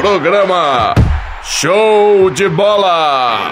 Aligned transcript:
Programa 0.00 0.94
Show 1.44 2.30
de 2.30 2.48
Bola! 2.48 3.50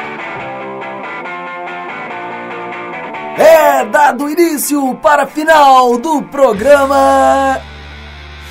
É 3.36 3.84
dado 3.84 4.30
início 4.30 4.94
para 4.94 5.24
a 5.24 5.26
final 5.26 5.98
do 5.98 6.22
programa 6.22 7.60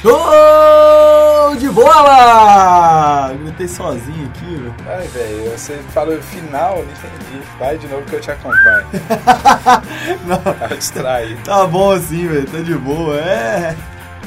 Show 0.03 1.55
de 1.57 1.67
Bola! 1.69 3.33
Gritei 3.43 3.67
sozinho 3.67 4.27
aqui, 4.27 4.45
velho. 4.45 4.75
Ai, 4.87 5.07
velho, 5.07 5.51
você 5.57 5.79
falou 5.91 6.21
final, 6.21 6.75
não 6.75 6.83
entendi. 6.83 7.41
Vai 7.57 7.79
de 7.79 7.87
novo 7.87 8.03
que 8.03 8.15
eu 8.15 8.21
te 8.21 8.29
acompanho. 8.29 8.85
Não, 10.27 10.37
Tava 10.37 10.75
distraído. 10.77 11.41
tá 11.43 11.65
bom 11.65 11.89
assim, 11.93 12.27
velho, 12.27 12.45
tá 12.45 12.59
de 12.59 12.75
boa. 12.75 13.17
É, 13.17 13.75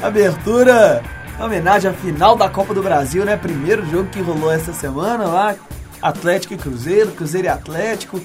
abertura, 0.03 1.01
homenagem 1.45 1.91
à 1.91 1.95
final 1.95 2.37
da 2.37 2.49
Copa 2.49 2.75
do 2.75 2.83
Brasil, 2.83 3.25
né? 3.25 3.37
Primeiro 3.37 3.85
jogo 3.87 4.11
que 4.11 4.21
rolou 4.21 4.53
essa 4.53 4.73
semana 4.73 5.25
lá, 5.25 5.55
Atlético 6.01 6.55
e 6.55 6.57
Cruzeiro, 6.57 7.13
Cruzeiro 7.13 7.47
e 7.47 7.51
Atlético, 7.51 8.21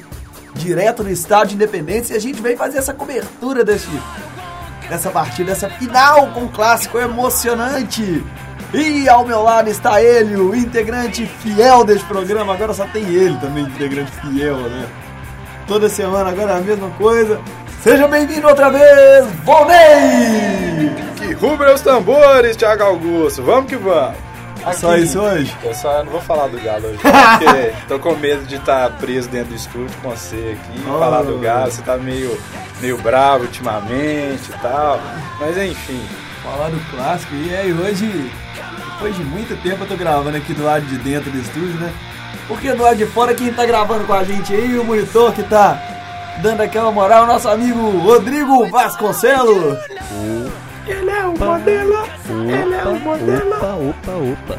direto 0.54 1.04
no 1.04 1.10
estádio 1.10 1.56
Independência. 1.56 2.14
E 2.14 2.18
a 2.18 2.22
gente 2.22 2.42
veio 2.42 2.58
fazer 2.58 2.78
essa 2.78 2.94
cobertura 2.94 3.64
desse, 3.64 3.88
dessa 4.90 5.10
partida, 5.10 5.52
dessa 5.52 5.70
final 5.70 6.28
com 6.28 6.42
um 6.42 6.48
clássico 6.48 6.98
emocionante. 6.98 8.24
E 8.74 9.08
ao 9.08 9.26
meu 9.26 9.42
lado 9.42 9.70
está 9.70 10.02
ele, 10.02 10.36
o 10.36 10.54
integrante 10.54 11.26
fiel 11.26 11.86
desse 11.86 12.04
programa. 12.06 12.54
Agora 12.54 12.74
só 12.74 12.86
tem 12.86 13.04
ele 13.04 13.38
também, 13.38 13.64
integrante 13.64 14.12
fiel, 14.12 14.58
né? 14.58 14.88
Toda 15.68 15.90
semana 15.90 16.30
agora 16.30 16.54
é 16.54 16.58
a 16.58 16.62
mesma 16.62 16.90
coisa. 16.92 17.40
Seja 17.82 18.08
bem-vindo 18.08 18.48
outra 18.48 18.70
vez, 18.70 19.26
Volney! 19.44 20.95
Rubem 21.46 21.74
os 21.74 21.82
tambores, 21.82 22.56
Thiago 22.56 22.84
Augusto. 22.84 23.44
Vamos 23.44 23.70
que 23.70 23.76
vamos. 23.76 24.16
Só 24.80 24.98
isso 24.98 25.20
hoje? 25.20 25.56
Eu 25.64 25.76
só 25.76 26.04
não 26.04 26.12
vou 26.12 26.22
falar 26.22 26.48
do 26.48 26.60
Galo 26.60 26.88
hoje, 26.88 26.98
porque 27.04 27.74
tô 27.88 28.00
com 28.00 28.16
medo 28.16 28.44
de 28.48 28.56
estar 28.56 28.90
preso 28.98 29.30
dentro 29.30 29.50
do 29.50 29.56
estúdio 29.56 29.96
com 30.02 30.10
você 30.10 30.58
aqui, 30.60 30.84
Oh. 30.88 30.98
falar 30.98 31.22
do 31.22 31.38
Galo. 31.38 31.72
Você 31.72 31.84
tá 31.84 31.98
meio, 31.98 32.36
meio 32.82 32.98
bravo 32.98 33.44
ultimamente 33.44 34.50
e 34.50 34.54
tal. 34.62 35.00
Mas 35.40 35.56
enfim, 35.58 36.02
Falar 36.44 36.70
do 36.70 36.80
clássico. 36.92 37.34
E 37.36 37.56
aí, 37.56 37.74
hoje, 37.74 38.32
depois 38.94 39.16
de 39.16 39.24
muito 39.24 39.56
tempo, 39.64 39.84
eu 39.84 39.88
tô 39.88 39.96
gravando 39.96 40.38
aqui 40.38 40.54
do 40.54 40.64
lado 40.64 40.86
de 40.86 40.98
dentro 40.98 41.30
do 41.32 41.38
estúdio, 41.40 41.74
né? 41.80 41.92
Porque 42.48 42.72
do 42.72 42.84
lado 42.84 42.98
de 42.98 43.06
fora, 43.08 43.34
quem 43.34 43.52
tá 43.52 43.66
gravando 43.66 44.04
com 44.06 44.14
a 44.14 44.24
gente 44.24 44.54
aí, 44.54 44.78
o 44.78 44.84
monitor 44.84 45.32
que 45.32 45.42
tá 45.42 45.80
dando 46.44 46.62
aquela 46.62 46.92
moral, 46.92 47.24
o 47.24 47.28
nosso 47.28 47.48
amigo 47.50 47.90
Rodrigo 48.00 48.68
Vasconcelos. 48.70 49.78
É 49.90 50.65
um 51.36 51.46
modelo, 51.46 52.08
ele 52.50 52.74
é 52.76 52.88
um 52.88 53.00
modelo. 53.00 53.56
Opa, 53.56 53.74
opa, 53.76 54.12
opa. 54.12 54.58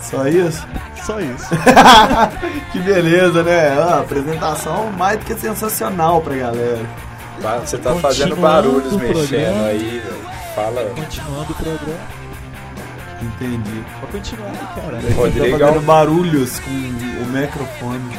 Só 0.00 0.26
isso? 0.28 0.66
Só 1.02 1.20
isso. 1.20 1.46
Que 2.72 2.78
beleza, 2.80 3.42
né? 3.42 3.76
Ó, 3.78 4.00
apresentação 4.00 4.90
mais 4.92 5.18
do 5.18 5.24
que 5.24 5.34
sensacional 5.34 6.20
pra 6.20 6.34
galera. 6.36 6.80
você 7.64 7.78
tá 7.78 7.90
Continuando 7.90 8.00
fazendo 8.00 8.36
barulhos 8.36 8.92
o 8.92 8.98
mexendo 8.98 9.26
programa. 9.28 9.66
aí, 9.68 10.02
velho. 10.04 10.26
Fala. 10.54 10.82
Continuando 10.94 11.52
o 11.52 11.54
programa. 11.54 11.98
Entendi. 13.22 13.84
Pode 14.00 14.12
continuar, 14.12 14.74
cara. 14.74 14.98
Ele 14.98 15.14
Rodrigo 15.14 15.58
tá 15.58 15.64
é 15.64 15.66
fazendo 15.66 15.78
um- 15.80 15.86
barulhos 15.86 16.60
com 16.60 16.70
o 16.70 17.26
microfone. 17.26 18.18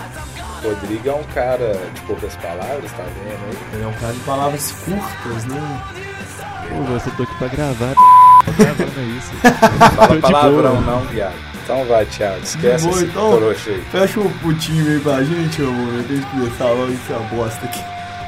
Rodrigo 0.64 1.10
é 1.10 1.14
um 1.14 1.24
cara 1.36 1.80
de 1.94 2.02
poucas 2.02 2.36
palavras, 2.38 2.92
tá 2.94 3.04
vendo 3.04 3.46
aí? 3.46 3.58
Ele 3.74 3.84
é 3.84 3.88
um 3.88 3.94
cara 3.94 4.14
de 4.14 4.20
palavras 4.22 4.72
curtas, 4.72 5.46
né? 5.46 5.82
Pô, 6.70 6.84
você 6.84 7.10
tô 7.12 7.24
aqui 7.24 7.36
pra 7.36 7.48
gravar. 7.48 7.96
Tô 8.46 8.52
gravando 8.52 9.18
isso. 9.18 9.32
Fala 9.96 10.22
palavrão 10.22 10.82
não, 10.82 11.02
viado. 11.06 11.36
Então 11.64 11.84
vai, 11.86 12.06
Thiago. 12.06 12.42
Esquece 12.44 12.86
boa, 12.88 12.96
esse 12.96 13.06
então. 13.06 13.38
trouxa 13.38 13.70
aí. 13.72 13.82
Fecha 13.92 14.20
o 14.22 14.30
putinho 14.40 14.90
aí 14.90 15.00
pra 15.00 15.24
gente, 15.24 15.62
mano. 15.62 16.04
Tem 16.04 16.20
que 16.20 16.26
começar 16.28 16.66
logo 16.66 16.94
essa 16.94 17.20
bosta 17.36 17.66
aqui. 17.66 17.84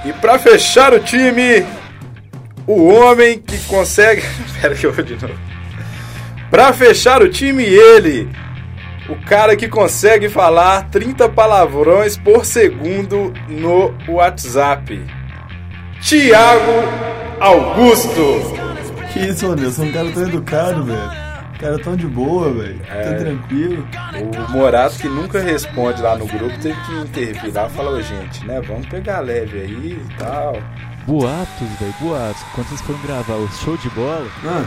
E 0.05 0.13
pra 0.13 0.37
fechar 0.37 0.93
o 0.93 0.99
time, 0.99 1.65
o 2.67 2.87
homem 2.93 3.39
que 3.39 3.57
consegue. 3.59 4.23
Pera 4.61 4.75
que 4.75 4.85
eu 4.85 4.91
vou 4.91 5.03
de 5.03 5.13
novo. 5.13 5.39
Pra 6.49 6.73
fechar 6.73 7.21
o 7.21 7.29
time, 7.29 7.63
ele. 7.63 8.29
O 9.07 9.15
cara 9.25 9.55
que 9.55 9.67
consegue 9.67 10.29
falar 10.29 10.89
30 10.89 11.29
palavrões 11.29 12.17
por 12.17 12.45
segundo 12.45 13.33
no 13.47 13.95
WhatsApp. 14.07 15.03
Tiago 16.01 17.08
Augusto. 17.39 18.41
Que 19.13 19.19
isso? 19.19 19.45
Eu 19.45 19.71
sou 19.71 19.85
um 19.85 19.91
cara 19.91 20.11
tão 20.11 20.23
educado, 20.23 20.83
velho. 20.83 21.11
Cara 21.59 21.79
tão 21.79 21.95
de 21.95 22.07
boa, 22.07 22.51
velho. 22.53 22.79
É. 22.89 23.03
Tão 23.03 23.17
tranquilo. 23.17 23.87
O 24.47 24.51
Morato, 24.51 24.95
que 24.97 25.07
nunca 25.09 25.39
responde 25.39 26.01
lá 26.01 26.17
no 26.17 26.25
grupo, 26.25 26.57
teve 26.59 26.79
que 26.85 26.93
intervir 26.99 27.53
lá 27.53 27.67
e 27.67 27.69
falar: 27.69 27.91
"Ô, 27.91 28.01
gente, 28.01 28.45
né? 28.45 28.61
Vamos 28.61 28.85
pegar 28.87 29.19
leve 29.19 29.59
aí 29.59 29.99
e 30.01 30.13
tal. 30.17 30.57
Boatos, 31.07 31.67
velho, 31.79 31.93
boatos. 31.99 32.43
Quando 32.53 32.67
vocês 32.67 32.81
foram 32.81 32.99
gravar 33.01 33.33
o 33.35 33.47
show 33.49 33.75
de 33.77 33.89
bola, 33.89 34.25
Ah, 34.45 34.65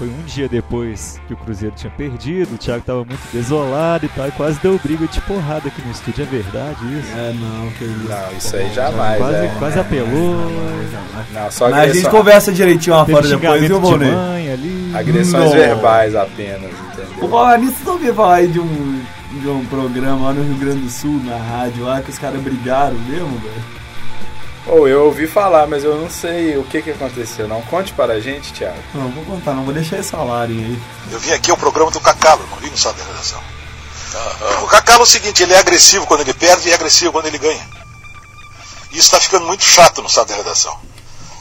foi 0.00 0.08
um 0.08 0.22
dia 0.24 0.48
depois 0.48 1.20
que 1.28 1.34
o 1.34 1.36
Cruzeiro 1.36 1.74
tinha 1.76 1.92
perdido, 1.94 2.54
o 2.54 2.56
Thiago 2.56 2.82
tava 2.82 3.04
muito 3.04 3.20
desolado 3.34 4.06
e 4.06 4.08
tal, 4.08 4.28
e 4.28 4.30
quase 4.30 4.58
deu 4.58 4.80
briga 4.82 5.06
de 5.06 5.20
porrada 5.20 5.68
aqui 5.68 5.82
no 5.82 5.90
estúdio. 5.90 6.22
É 6.22 6.26
verdade 6.26 6.98
isso? 6.98 7.12
é, 7.12 7.34
não, 7.34 7.70
que 7.72 7.84
isso. 7.84 8.08
Não, 8.08 8.32
isso 8.38 8.56
aí 8.56 8.72
jamais. 8.72 9.18
quase, 9.18 9.36
é. 9.36 9.54
quase 9.58 9.78
apelou. 9.78 10.36
Não, 11.34 11.50
só 11.50 11.68
Mas 11.68 11.78
a 11.78 11.82
gente 11.82 11.90
agressão- 11.90 12.10
conversa 12.10 12.50
direitinho 12.50 12.96
lá 12.96 13.04
fora 13.04 13.28
depois, 13.28 13.60
viu, 13.60 13.78
de 13.78 13.98
mãe 13.98 14.50
ali. 14.50 14.90
Agressões 14.94 15.44
Não. 15.44 15.52
verbais 15.52 16.16
apenas, 16.16 16.70
entendeu? 16.70 17.28
nisso, 17.58 17.74
vocês 17.74 17.86
ouviram 17.86 18.14
falar 18.14 18.34
aí 18.36 18.48
de 18.48 18.58
um, 18.58 19.02
de 19.32 19.48
um 19.48 19.66
programa 19.66 20.28
lá 20.28 20.32
no 20.32 20.42
Rio 20.42 20.56
Grande 20.56 20.80
do 20.80 20.90
Sul, 20.90 21.20
na 21.26 21.36
rádio 21.36 21.84
lá, 21.84 22.00
que 22.00 22.08
os 22.08 22.18
caras 22.18 22.40
brigaram 22.40 22.96
mesmo, 23.06 23.38
velho? 23.38 23.79
Ou 24.70 24.86
eu 24.86 25.06
ouvi 25.06 25.26
falar, 25.26 25.66
mas 25.66 25.82
eu 25.82 25.96
não 25.96 26.08
sei 26.08 26.56
o 26.56 26.62
que, 26.62 26.80
que 26.80 26.90
aconteceu. 26.90 27.48
Não 27.48 27.60
conte 27.62 27.92
para 27.92 28.12
a 28.12 28.20
gente, 28.20 28.52
Thiago. 28.52 28.78
Não, 28.94 29.10
vou 29.10 29.24
contar, 29.24 29.52
não, 29.52 29.64
vou 29.64 29.74
deixar 29.74 29.96
eles 29.96 30.08
falarem 30.08 30.56
aí. 30.64 30.82
Eu 31.10 31.18
vim 31.18 31.32
aqui 31.32 31.50
ao 31.50 31.56
programa 31.56 31.90
do 31.90 32.00
Cacalo, 32.00 32.46
não 32.48 32.56
vim 32.58 32.70
no 32.70 32.76
da 32.76 33.04
redação. 33.04 33.42
O 34.62 34.66
Cacalo 34.68 35.00
é 35.00 35.02
o 35.02 35.06
seguinte, 35.06 35.42
ele 35.42 35.54
é 35.54 35.58
agressivo 35.58 36.06
quando 36.06 36.20
ele 36.20 36.32
perde 36.32 36.68
e 36.68 36.70
é 36.70 36.74
agressivo 36.74 37.10
quando 37.10 37.26
ele 37.26 37.38
ganha. 37.38 37.68
E 38.92 38.98
isso 38.98 39.06
está 39.06 39.20
ficando 39.20 39.44
muito 39.44 39.64
chato 39.64 40.02
no 40.02 40.08
da 40.08 40.36
redação. 40.36 40.78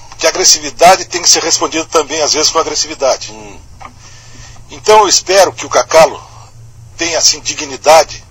Porque 0.10 0.26
a 0.26 0.30
agressividade 0.30 1.06
tem 1.06 1.22
que 1.22 1.30
ser 1.30 1.44
respondida 1.44 1.86
também, 1.86 2.22
às 2.24 2.34
vezes, 2.34 2.50
com 2.50 2.58
agressividade. 2.58 3.32
Então 4.72 5.02
eu 5.02 5.08
espero 5.08 5.54
que 5.54 5.68
o 5.68 5.70
Cacalo 5.70 6.20
tenha, 6.98 7.20
assim, 7.20 7.40
dignidade, 7.42 8.24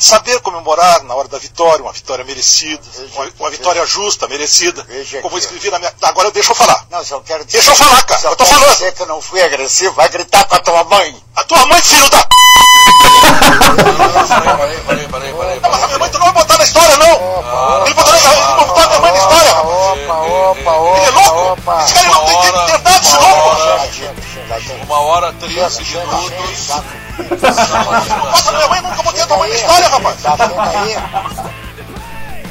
saber 0.00 0.40
comemorar 0.40 1.02
na 1.04 1.14
hora 1.14 1.28
da 1.28 1.38
vitória, 1.38 1.82
uma 1.84 1.92
vitória 1.92 2.24
merecida, 2.24 2.82
uma, 3.14 3.28
uma 3.38 3.50
vitória 3.50 3.84
justa, 3.84 4.26
merecida. 4.26 4.82
Veja 4.88 5.20
Como 5.20 5.34
eu 5.36 5.38
escrevi 5.38 5.70
na 5.70 5.78
minha... 5.78 5.92
Agora 6.02 6.30
deixa 6.30 6.52
eu 6.52 6.56
falar. 6.56 6.86
Não, 6.90 7.04
só 7.04 7.20
quero 7.20 7.44
dizer. 7.44 7.58
Deixa 7.58 7.70
eu 7.72 7.76
falar, 7.76 8.02
cara. 8.04 8.20
Só 8.20 8.30
Eu 8.30 8.36
tô 8.36 8.44
quero 8.44 8.58
falando. 8.58 8.72
dizer 8.72 8.92
que 8.94 9.02
eu 9.02 9.06
não 9.06 9.20
fui 9.20 9.42
agressivo. 9.42 9.94
Vai 9.94 10.08
gritar 10.08 10.44
com 10.46 10.54
a 10.54 10.60
tua 10.60 10.84
mãe. 10.84 11.22
A 11.36 11.44
tua 11.44 11.66
mãe, 11.66 11.80
filho 11.82 12.08
da... 12.10 12.26
Peraí, 14.56 14.80
peraí, 14.80 15.08
peraí, 15.08 15.32
peraí. 15.34 15.60
Mas 15.60 15.82
a 15.82 15.86
minha 15.86 15.98
mãe 15.98 16.10
tu 16.10 16.18
não 16.18 16.24
vai 16.26 16.34
botar 16.34 16.56
na 16.58 16.64
história, 16.64 16.96
não! 16.96 17.84
Ele 17.84 17.94
botou, 17.94 18.12
na- 18.12 18.18
ele 18.18 18.40
não 18.40 18.56
botou 18.66 18.82
a 18.82 18.86
minha 18.88 19.00
mãe 19.00 19.12
na 19.12 19.18
história! 19.18 19.52
Opa, 19.60 20.14
opa, 20.14 20.70
Ele 20.96 21.04
é 21.04 21.10
opa, 21.10 21.20
louco! 21.32 21.52
opa. 21.52 21.84
Esse 21.84 21.94
cara 21.94 22.08
não 22.08 22.24
tem 22.26 22.36
tem 22.40 22.52
verdade, 22.66 23.06
esse 23.06 23.16
louco! 23.16 24.79
Uma 24.90 24.98
hora, 25.02 25.32
13 25.34 25.84
minutos. 25.84 26.68
Nossa, 27.40 28.52
minha 28.52 28.68
mãe 28.68 28.82
nunca 28.82 29.02
botei 29.04 29.22
a 29.22 29.26
tua 29.28 29.36
mãe 29.36 29.50
na 29.50 29.54
história, 29.54 29.88
rapaz! 29.88 30.20
Tá 30.20 30.36
aí? 30.80 31.49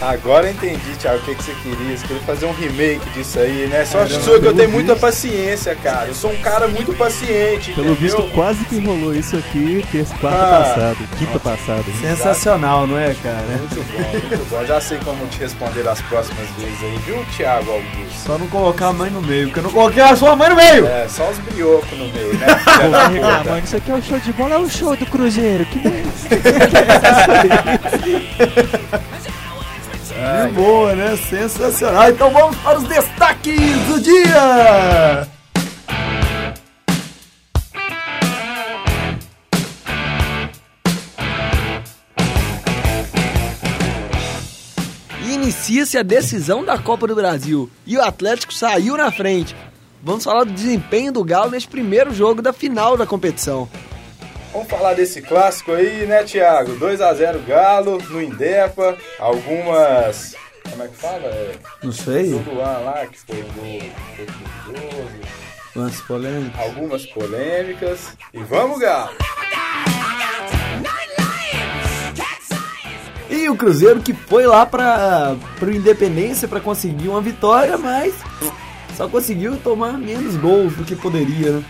Agora 0.01 0.47
eu 0.47 0.51
entendi, 0.51 0.95
Thiago, 0.97 1.17
o 1.17 1.21
que, 1.21 1.35
que 1.35 1.43
você 1.43 1.53
queria. 1.61 1.97
Você 1.97 2.07
queria 2.07 2.21
fazer 2.23 2.45
um 2.45 2.53
remake 2.53 3.09
disso 3.09 3.37
aí, 3.37 3.67
né? 3.67 3.83
Sorte 3.85 4.13
Caramba, 4.13 4.25
sua 4.31 4.39
que 4.39 4.45
eu 4.45 4.53
tenho 4.55 4.69
muita 4.71 4.95
paciência, 4.95 5.75
cara. 5.75 6.07
Eu 6.07 6.13
sou 6.13 6.31
um 6.31 6.37
cara 6.37 6.69
muito 6.69 6.93
paciente, 6.93 7.73
Pelo 7.73 7.91
entendeu? 7.91 7.95
visto, 7.95 8.23
quase 8.33 8.63
que 8.65 8.79
rolou 8.79 9.13
isso 9.13 9.35
aqui 9.35 9.85
terça, 9.91 10.15
quarta 10.15 10.37
Ah. 10.39 10.59
passada, 10.63 10.95
quinta 11.17 11.39
passada. 11.39 11.83
Sensacional, 11.99 12.87
não 12.87 12.97
é, 12.97 13.13
cara? 13.21 13.43
Muito 13.59 13.75
bom, 13.75 14.09
muito 14.09 14.49
bom. 14.49 14.65
Já 14.65 14.79
sei 14.79 14.97
como 15.03 15.27
te 15.27 15.39
responder 15.39 15.85
as 15.87 16.01
próximas 16.03 16.47
vezes 16.57 16.81
aí, 16.81 16.97
viu, 17.05 17.25
Thiago 17.35 17.69
Augusto? 17.71 18.19
Só 18.25 18.37
não 18.37 18.47
colocar 18.47 18.87
a 18.87 18.93
mãe 18.93 19.09
no 19.11 19.21
meio, 19.21 19.47
porque 19.47 19.59
eu 19.59 19.63
não 19.63 19.71
coloquei 19.71 20.01
a 20.01 20.15
sua 20.15 20.33
mãe 20.35 20.49
no 20.49 20.55
meio! 20.55 20.87
É, 20.87 21.07
só 21.09 21.29
os 21.29 21.37
briocos 21.39 21.91
no 21.97 22.07
meio, 22.07 22.33
né? 22.37 22.47
Puta. 22.63 23.07
reclamando, 23.09 23.65
isso 23.65 23.75
aqui 23.75 23.91
é 23.91 23.95
o 23.95 24.01
show 24.01 24.17
de 24.19 24.31
bola, 24.31 24.55
é 24.55 24.59
o 24.59 24.69
show 24.69 24.95
do 24.95 25.05
Cruzeiro. 25.07 25.65
Que 25.65 25.79
De 30.19 30.51
boa, 30.53 30.93
né? 30.95 31.15
Sensacional. 31.15 32.09
Então 32.09 32.29
vamos 32.31 32.57
para 32.57 32.77
os 32.77 32.83
destaques 32.83 33.87
do 33.87 33.99
dia! 34.01 35.27
Inicia-se 45.25 45.97
a 45.97 46.03
decisão 46.03 46.65
da 46.65 46.77
Copa 46.77 47.07
do 47.07 47.15
Brasil 47.15 47.69
e 47.85 47.95
o 47.97 48.01
Atlético 48.01 48.53
saiu 48.53 48.97
na 48.97 49.11
frente. 49.11 49.55
Vamos 50.03 50.23
falar 50.23 50.43
do 50.43 50.51
desempenho 50.51 51.11
do 51.11 51.23
Galo 51.23 51.51
neste 51.51 51.69
primeiro 51.69 52.13
jogo 52.13 52.41
da 52.41 52.51
final 52.51 52.97
da 52.97 53.05
competição. 53.05 53.69
Vamos 54.51 54.67
falar 54.67 54.93
desse 54.95 55.21
clássico 55.21 55.71
aí, 55.73 56.05
né, 56.07 56.23
Thiago? 56.23 56.73
2x0 56.77 57.45
Galo 57.45 57.97
no 58.09 58.21
Indepa. 58.21 58.97
Algumas. 59.19 60.35
Como 60.69 60.83
é 60.83 60.87
que 60.87 60.95
fala? 60.95 61.25
É, 61.25 61.55
Não 61.83 61.91
sei. 61.91 62.29
do 62.31 62.51
Luan 62.51 62.77
lá, 62.79 63.05
que 63.05 63.19
foi 63.19 63.43
um 63.43 63.79
foi 64.15 64.25
duvidoso. 64.25 65.19
Lance 65.75 66.01
polêmico. 66.03 66.59
Algumas 66.59 67.05
polêmicas. 67.05 67.99
E 68.33 68.39
vamos, 68.39 68.79
Galo! 68.79 69.11
E 73.29 73.47
o 73.47 73.55
Cruzeiro 73.55 74.01
que 74.01 74.13
foi 74.13 74.47
lá 74.47 74.65
para 74.65 75.35
pro 75.59 75.71
Independência 75.71 76.47
para 76.47 76.59
conseguir 76.59 77.07
uma 77.09 77.21
vitória, 77.21 77.77
mas 77.77 78.15
só 78.97 79.07
conseguiu 79.07 79.57
tomar 79.57 79.93
menos 79.99 80.35
gols 80.35 80.75
do 80.75 80.83
que 80.83 80.95
poderia, 80.95 81.51
né? 81.51 81.63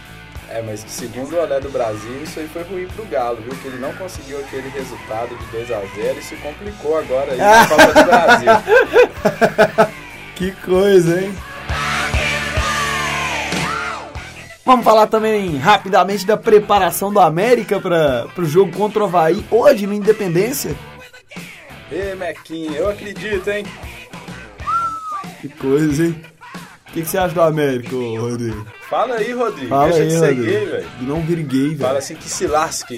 É, 0.52 0.64
mas 0.64 0.84
segundo 0.88 1.36
o 1.36 1.40
Olé 1.40 1.60
do 1.60 1.70
Brasil, 1.70 2.24
isso 2.24 2.40
aí 2.40 2.48
foi 2.48 2.64
ruim 2.64 2.88
pro 2.88 3.06
Galo, 3.06 3.38
viu? 3.38 3.56
Que 3.56 3.68
ele 3.68 3.78
não 3.78 3.94
conseguiu 3.94 4.40
aquele 4.40 4.68
resultado 4.70 5.36
de 5.38 5.46
2x0 5.58 6.18
e 6.18 6.22
se 6.24 6.36
complicou 6.38 6.98
agora 6.98 7.32
aí 7.34 7.38
na 7.38 7.68
Copa 7.70 7.94
do 7.94 8.04
Brasil. 8.06 8.52
Que 10.36 10.52
coisa, 10.52 11.22
hein? 11.22 11.36
Vamos 14.66 14.86
falar 14.86 15.08
também 15.08 15.58
rapidamente 15.58 16.26
da 16.26 16.38
preparação 16.38 17.14
do 17.14 17.20
América 17.20 17.80
para 17.80 18.28
o 18.38 18.46
jogo 18.46 18.72
contra 18.76 19.02
o 19.02 19.06
Havaí 19.06 19.46
hoje 19.52 19.86
no 19.86 19.94
Independência. 19.94 20.76
Ê, 21.92 22.16
Mequinha, 22.16 22.78
eu 22.78 22.90
acredito, 22.90 23.48
hein? 23.50 23.66
Que 25.42 25.50
coisa, 25.50 26.06
hein? 26.06 26.22
O 26.90 26.92
que, 26.92 27.02
que 27.04 27.08
você 27.10 27.18
acha 27.20 27.36
do 27.36 27.42
América, 27.42 27.96
ô, 27.96 28.20
Rodrigo? 28.20 28.66
Fala 28.90 29.16
aí, 29.16 29.32
Rodrigo. 29.32 29.70
Fala 29.70 29.86
Deixa 29.90 30.02
aí, 30.02 30.08
de 30.08 30.14
ser 30.14 30.20
Rodrigo. 30.36 30.44
gay, 30.44 30.66
velho. 30.66 30.88
Não 31.02 31.22
vire 31.22 31.44
gay, 31.44 31.76
Fala 31.78 31.88
velho. 31.90 31.98
assim 32.00 32.16
que 32.16 32.30
se 32.30 32.48
lasque 32.48 32.98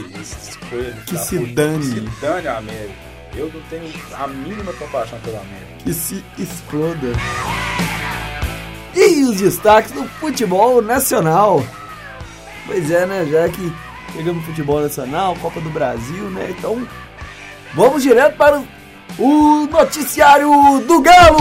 coelho. 0.69 0.95
Que 1.05 1.13
da 1.13 1.19
se 1.19 1.37
puta. 1.37 1.51
dane. 1.53 1.79
Que 1.79 1.85
se 2.11 2.21
dane 2.21 2.47
a 2.47 2.57
América. 2.57 2.93
Eu 3.35 3.51
não 3.53 3.61
tenho 3.69 3.93
a 4.17 4.27
mínima 4.27 4.73
compaixão 4.73 5.19
pela 5.19 5.39
América. 5.39 5.83
Que 5.83 5.93
se 5.93 6.23
exploda. 6.39 7.07
E 8.95 9.23
os 9.23 9.37
destaques 9.37 9.91
do 9.91 10.03
futebol 10.19 10.81
nacional. 10.81 11.63
Pois 12.67 12.89
é, 12.91 13.05
né? 13.05 13.25
Já 13.29 13.49
que 13.49 13.73
chegamos 14.13 14.41
no 14.41 14.47
futebol 14.49 14.81
nacional, 14.81 15.35
Copa 15.41 15.59
do 15.59 15.69
Brasil, 15.69 16.23
né? 16.29 16.53
Então, 16.57 16.87
vamos 17.73 18.03
direto 18.03 18.37
para 18.37 18.61
o- 19.17 19.67
noticiário 19.69 20.49
do! 20.87 21.01
Galo, 21.01 21.37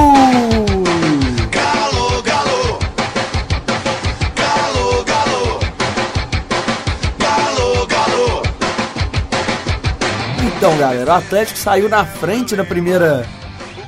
Então, 10.60 10.76
galera, 10.76 11.10
o 11.12 11.16
Atlético 11.16 11.58
saiu 11.58 11.88
na 11.88 12.04
frente 12.04 12.54
na 12.54 12.64
primeira, 12.66 13.26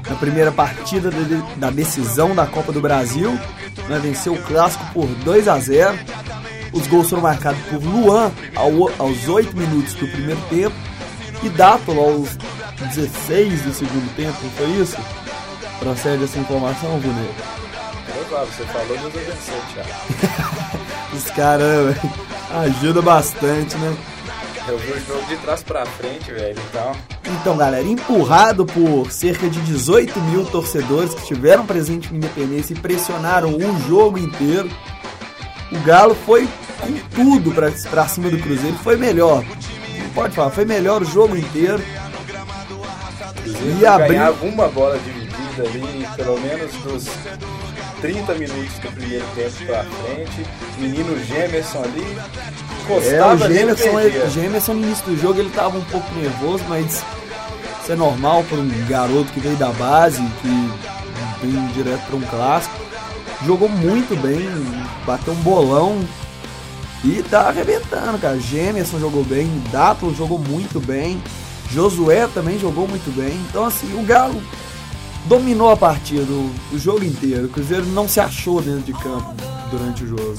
na 0.09 0.17
primeira 0.17 0.51
partida 0.51 1.11
da, 1.11 1.19
da 1.57 1.71
decisão 1.71 2.35
da 2.35 2.47
Copa 2.47 2.73
do 2.73 2.81
Brasil. 2.81 3.39
Né, 3.91 3.99
venceu 4.03 4.33
o 4.33 4.39
clássico 4.43 4.83
por 4.95 5.07
2 5.07 5.49
a 5.49 5.59
0 5.59 5.99
Os 6.73 6.87
gols 6.87 7.11
foram 7.11 7.23
marcados 7.23 7.61
por 7.69 7.83
Luan 7.83 8.31
ao- 8.55 8.91
aos 8.99 9.29
8 9.29 9.55
minutos 9.55 9.93
do 9.95 10.07
primeiro 10.09 10.41
tempo 10.49 10.75
e 11.43 11.49
Dátolo 11.51 12.01
aos 12.01 12.31
16 12.95 13.61
do 13.63 13.73
segundo 13.75 14.15
tempo, 14.17 14.37
não 14.43 14.51
foi 14.53 14.67
isso? 14.81 14.97
Procede 15.79 16.25
essa 16.25 16.39
informação, 16.39 16.99
Bruno? 17.01 17.29
Provável, 18.07 18.47
você 18.47 18.65
falou, 18.65 18.97
Deus 18.99 19.15
abençoe, 19.15 19.63
Thiago. 19.75 20.77
Os 21.13 21.25
caras 21.33 21.97
ajuda 22.65 23.03
bastante, 23.03 23.77
né? 23.77 23.95
Eu 24.69 24.79
vi 24.79 24.93
o 24.93 25.01
jogo 25.07 25.27
de 25.27 25.37
trás 25.39 25.63
pra 25.63 25.85
frente, 25.85 26.31
velho. 26.31 26.57
Então, 26.71 26.93
Então, 27.41 27.57
galera, 27.57 27.83
empurrado 27.85 28.65
por 28.65 29.11
cerca 29.11 29.49
de 29.49 29.61
18 29.61 30.21
mil 30.21 30.45
torcedores 30.47 31.13
que 31.15 31.21
estiveram 31.23 31.67
presentes 31.67 32.11
no 32.11 32.17
Independência 32.19 32.73
e 32.75 32.79
pressionaram 32.79 33.51
o 33.57 33.79
jogo 33.89 34.19
inteiro, 34.19 34.71
o 35.73 35.79
Galo 35.81 36.15
foi 36.27 36.49
com 36.81 36.93
tudo 37.15 37.51
pra, 37.53 37.71
pra 37.91 38.07
cima 38.07 38.31
do 38.31 38.39
Cruzeiro. 38.39 38.77
Foi 38.79 38.97
melhor. 38.97 39.45
Pode 40.15 40.35
falar, 40.35 40.51
foi 40.51 40.65
melhor 40.65 41.03
o 41.03 41.05
jogo 41.07 41.37
inteiro. 41.37 41.83
E 43.81 43.85
abriu- 43.87 44.09
ganhava 44.09 44.45
uma 44.47 44.69
bola 44.69 44.99
dividida 44.99 45.63
ali, 45.65 46.07
pelo 46.17 46.41
menos 46.41 46.73
dos 46.85 47.07
30 48.03 48.35
minutos 48.35 48.79
do 48.81 48.93
primeiro 48.93 49.25
tempo 49.35 49.65
pra 49.65 49.85
frente. 49.85 50.47
Menino 50.79 51.25
Gemerson 51.25 51.83
ali, 51.85 52.19
É, 53.09 53.25
o 53.25 53.39
Gemerson, 53.39 54.01
ele- 54.01 54.29
Gemerson 54.31 54.75
no 54.75 54.83
início 54.83 55.05
do 55.07 55.17
jogo 55.17 55.39
ele 55.41 55.51
tava 55.51 55.79
um 55.79 55.85
pouco 55.85 56.13
nervoso, 56.15 56.63
mas 56.69 57.03
isso 57.83 57.93
é 57.93 57.95
normal 57.97 58.45
para 58.49 58.59
um 58.59 58.69
garoto 58.89 59.33
que 59.33 59.41
veio 59.41 59.57
da 59.57 59.69
base, 59.71 60.21
que 60.43 60.71
vem 61.47 61.67
direto 61.69 62.03
para 62.07 62.17
um 62.17 62.23
clássico. 62.23 62.75
Jogou 63.47 63.69
muito 63.69 64.15
bem, 64.21 64.47
bateu 65.07 65.33
um 65.33 65.37
bolão 65.37 65.99
e 67.05 67.23
tá 67.23 67.49
arrebentando, 67.49 68.19
cara. 68.19 68.39
Gemerson 68.39 68.99
jogou 68.99 69.25
bem, 69.25 69.49
Dato 69.73 70.13
jogou 70.15 70.39
muito 70.39 70.81
bem, 70.85 71.23
Josué 71.71 72.29
também 72.35 72.59
jogou 72.59 72.87
muito 72.89 73.11
bem. 73.17 73.35
Então, 73.49 73.65
assim, 73.65 73.93
o 73.99 74.05
Galo 74.05 74.41
dominou 75.27 75.71
a 75.71 75.77
partida 75.77 76.31
o, 76.33 76.79
jogo 76.79 77.05
inteiro. 77.05 77.47
O 77.47 77.49
Cruzeiro 77.49 77.87
não 77.87 78.09
se 78.09 78.21
achou 78.21 78.61
dentro 78.61 78.83
de 78.83 78.93
campo 78.93 79.35
durante 79.71 80.05
o 80.05 80.07
jogo. 80.09 80.37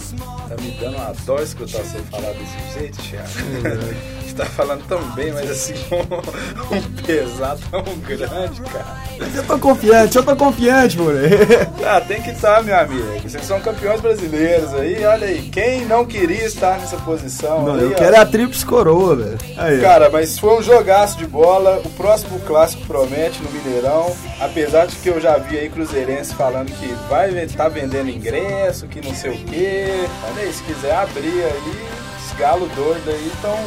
Tá 0.48 0.56
me 0.62 0.72
dando 0.80 0.96
uma 0.96 1.14
dó 1.26 1.40
escutar 1.40 1.80
você 1.80 2.00
falar 2.12 2.34
desse 2.34 2.80
jeito, 2.80 2.98
Thiago. 3.02 3.30
É. 3.66 4.14
Você 4.34 4.38
tá 4.38 4.46
falando 4.46 4.84
tão 4.88 5.00
bem, 5.12 5.32
mas 5.32 5.52
assim, 5.52 5.76
um, 5.94 6.76
um 6.76 6.82
pesar 7.04 7.56
tão 7.70 7.84
grande, 8.00 8.62
cara. 8.62 9.04
Mas 9.20 9.36
eu 9.36 9.44
tô 9.44 9.60
confiante, 9.60 10.18
eu 10.18 10.24
tô 10.24 10.36
confiante, 10.36 10.98
moleque. 10.98 11.36
Ah, 11.86 12.02
tem 12.02 12.22
que 12.22 12.32
estar, 12.32 12.64
meu 12.64 12.76
amigo. 12.76 13.20
Vocês 13.22 13.46
são 13.46 13.60
campeões 13.60 14.02
brasileiros 14.02 14.74
aí, 14.74 15.06
olha 15.06 15.28
aí. 15.28 15.50
Quem 15.52 15.86
não 15.86 16.06
queria 16.06 16.46
estar 16.46 16.80
nessa 16.80 16.98
posição? 16.98 17.64
Não, 17.64 17.76
aí, 17.76 17.84
eu 17.84 17.94
quero 17.94 18.16
é 18.16 18.20
a 18.20 18.26
tríplice 18.26 18.66
coroa, 18.66 19.16
velho. 19.16 19.82
Cara, 19.82 20.10
mas 20.10 20.40
foi 20.40 20.58
um 20.58 20.64
jogaço 20.64 21.18
de 21.18 21.28
bola. 21.28 21.82
O 21.86 21.90
próximo 21.92 22.40
clássico 22.40 22.86
promete 22.88 23.44
no 23.44 23.52
Mineirão. 23.52 24.16
Apesar 24.40 24.73
de 24.74 24.96
que 24.98 25.08
eu 25.10 25.22
já 25.22 25.38
vi 25.38 25.58
aí 25.60 25.70
Cruzeirense 25.70 26.34
falando 26.34 26.72
que 26.78 26.88
vai 27.08 27.30
estar 27.44 27.70
vendendo 27.70 28.10
ingresso, 28.10 28.88
que 28.88 29.00
não 29.06 29.14
sei 29.14 29.32
o 29.32 29.38
quê. 29.46 30.08
Olha 30.28 30.42
aí, 30.44 30.52
se 30.54 30.64
quiser 30.64 30.96
abrir 30.96 31.44
aí, 31.44 31.88
os 32.26 32.38
galos 32.40 32.72
doidos 32.72 33.08
aí 33.08 33.32
estão 33.34 33.58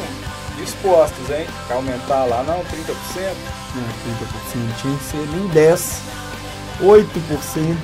dispostos, 0.57 1.29
hein? 1.29 1.45
Quer 1.67 1.73
aumentar 1.75 2.25
lá, 2.25 2.43
não? 2.43 2.59
30%? 2.65 2.65
É, 3.19 3.31
30%, 4.53 4.81
tinha 4.81 4.97
que 4.97 5.03
ser 5.05 5.27
nem 5.33 5.47
10, 5.49 6.01
8%. 6.81 7.77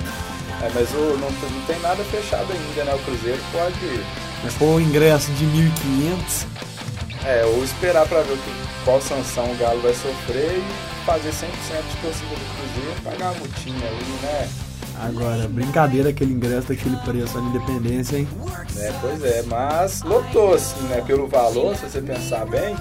É, 0.62 0.70
mas 0.74 0.90
o, 0.94 1.18
não, 1.18 1.30
não 1.32 1.62
tem 1.66 1.80
nada 1.80 2.04
fechado 2.06 2.48
ainda, 2.52 2.84
né? 2.84 2.94
O 2.96 3.00
Cruzeiro 3.00 3.40
pode 3.52 4.04
Mas 4.44 4.54
for 4.56 4.76
o 4.76 4.82
ingresso 4.82 5.32
de 5.34 5.46
1.500, 5.46 6.46
É, 7.26 7.46
ou 7.46 7.64
esperar 7.64 8.06
pra 8.08 8.20
ver 8.22 8.38
que- 8.38 8.84
qual 8.84 9.00
sanção 9.02 9.50
o 9.52 9.56
Galo 9.56 9.80
vai 9.82 9.94
sofrer 9.94 10.58
e 10.58 10.93
fazer 11.06 11.30
100% 11.30 11.32
de 11.34 11.98
torcida 12.02 12.30
do 12.30 12.56
Cruzeiro, 12.56 13.02
pagar 13.04 13.30
a 13.30 13.34
multinha 13.34 13.88
aí, 13.88 14.20
né? 14.22 14.50
agora, 15.02 15.48
brincadeira 15.48 16.10
aquele 16.10 16.34
ingresso 16.34 16.68
daquele 16.70 16.96
preço 16.98 17.38
na 17.42 17.50
Independência, 17.50 18.18
hein? 18.18 18.28
né? 18.76 18.94
Pois 19.02 19.24
é, 19.24 19.44
mas 19.48 20.02
lotou 20.04 20.54
assim, 20.54 20.80
né? 20.84 21.02
Pelo 21.06 21.28
valor, 21.28 21.76
se 21.76 21.90
você 21.90 22.02
pensar 22.02 22.46
bem, 22.46 22.76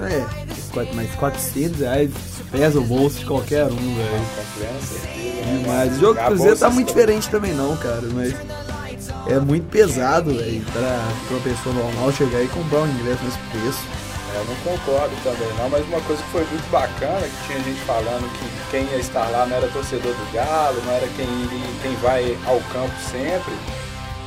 É, 0.00 0.94
mais 0.94 1.10
400 1.16 1.80
reais 1.80 2.10
pesa 2.52 2.78
o 2.78 2.84
bolso 2.84 3.18
de 3.18 3.26
qualquer 3.26 3.64
um, 3.64 3.68
velho. 3.76 4.24
certeza. 4.54 5.06
né? 5.06 5.64
Mas 5.66 5.96
o 5.96 6.00
jogo 6.00 6.14
do 6.20 6.26
Cruzeiro 6.26 6.56
tá 6.58 6.70
muito 6.70 6.88
diferente 6.88 7.28
também 7.28 7.52
não, 7.52 7.76
cara, 7.76 8.02
mas 8.14 8.34
é 9.26 9.38
muito 9.40 9.68
pesado, 9.68 10.34
velho, 10.34 10.64
pra, 10.72 10.80
pra 11.26 11.36
uma 11.36 11.40
pessoa 11.42 11.74
normal 11.74 12.12
chegar 12.12 12.42
e 12.42 12.48
comprar 12.48 12.80
um 12.80 12.88
ingresso 12.88 13.24
nesse 13.24 13.38
preço. 13.50 13.80
Eu 14.36 14.44
não 14.44 14.54
concordo 14.56 15.16
também 15.24 15.48
não, 15.56 15.70
mas 15.70 15.86
uma 15.86 16.00
coisa 16.02 16.22
que 16.22 16.28
foi 16.28 16.44
muito 16.44 16.70
bacana, 16.70 17.26
que 17.26 17.46
tinha 17.46 17.58
gente 17.60 17.80
falando 17.80 18.30
que 18.38 18.70
quem 18.70 18.84
ia 18.84 18.98
estar 18.98 19.30
lá 19.30 19.46
não 19.46 19.56
era 19.56 19.66
torcedor 19.68 20.12
do 20.12 20.32
Galo, 20.32 20.82
não 20.84 20.92
era 20.92 21.08
quem, 21.16 21.26
quem 21.82 21.94
vai 21.96 22.36
ao 22.46 22.60
campo 22.72 22.94
sempre. 23.10 23.54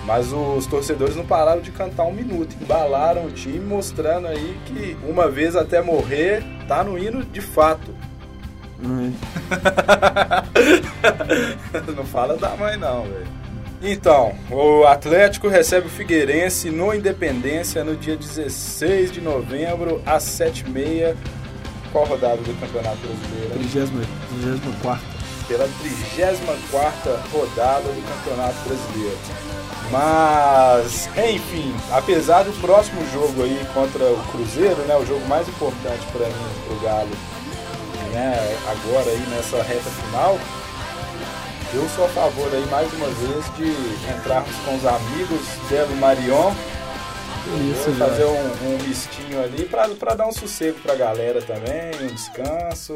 Mas 0.05 0.33
os 0.33 0.65
torcedores 0.65 1.15
não 1.15 1.25
pararam 1.25 1.61
de 1.61 1.71
cantar 1.71 2.05
um 2.05 2.13
minuto, 2.13 2.55
embalaram 2.59 3.25
o 3.25 3.31
time, 3.31 3.59
mostrando 3.59 4.27
aí 4.27 4.59
que 4.65 4.97
uma 5.07 5.29
vez 5.29 5.55
até 5.55 5.81
morrer, 5.81 6.43
tá 6.67 6.83
no 6.83 6.97
hino 6.97 7.23
de 7.23 7.41
fato. 7.41 7.93
Hum, 8.81 9.13
não 11.95 12.05
fala 12.05 12.35
da 12.37 12.55
mãe 12.55 12.77
não, 12.77 13.03
velho. 13.03 13.38
Então, 13.81 14.35
o 14.51 14.85
Atlético 14.85 15.47
recebe 15.47 15.87
o 15.87 15.89
Figueirense 15.89 16.69
no 16.69 16.93
Independência 16.93 17.83
no 17.83 17.95
dia 17.95 18.17
16 18.17 19.11
de 19.11 19.21
novembro, 19.21 20.01
às 20.05 20.23
7h30. 20.23 21.15
Qual 21.91 22.05
rodada 22.05 22.37
do 22.37 22.59
Campeonato 22.59 22.97
Brasileiro? 22.97 23.53
34 24.41 25.19
pela 25.49 25.67
34 25.81 27.11
rodada 27.33 27.81
do 27.81 28.07
Campeonato 28.07 28.55
Brasileiro. 28.67 29.17
Mas, 29.91 31.09
enfim, 31.17 31.73
apesar 31.91 32.43
do 32.43 32.51
próximo 32.61 33.01
jogo 33.11 33.41
aí 33.41 33.59
contra 33.73 34.03
o 34.05 34.23
Cruzeiro, 34.31 34.81
né, 34.83 34.95
o 34.95 35.05
jogo 35.05 35.27
mais 35.27 35.47
importante 35.49 36.05
para 36.11 36.27
mim, 36.27 36.49
pro 36.67 36.79
Galo, 36.81 37.09
né, 38.13 38.57
agora 38.67 39.09
aí 39.09 39.25
nessa 39.31 39.63
reta 39.63 39.89
final, 39.89 40.37
eu 41.73 41.87
sou 41.89 42.05
a 42.05 42.09
favor 42.09 42.49
aí 42.53 42.65
mais 42.67 42.91
uma 42.93 43.07
vez 43.07 43.45
de 43.55 44.11
entrarmos 44.11 44.55
com 44.65 44.75
os 44.75 44.85
amigos 44.85 45.41
Belo 45.69 45.95
Marion 45.97 46.51
Isso, 47.71 47.91
fazer 47.93 48.25
um, 48.25 48.73
um 48.73 48.77
mistinho 48.87 49.43
ali 49.43 49.65
pra, 49.65 49.87
pra 49.89 50.15
dar 50.15 50.27
um 50.27 50.31
sossego 50.31 50.79
pra 50.79 50.95
galera 50.95 51.41
também, 51.41 51.91
um 52.01 52.13
descanso. 52.13 52.95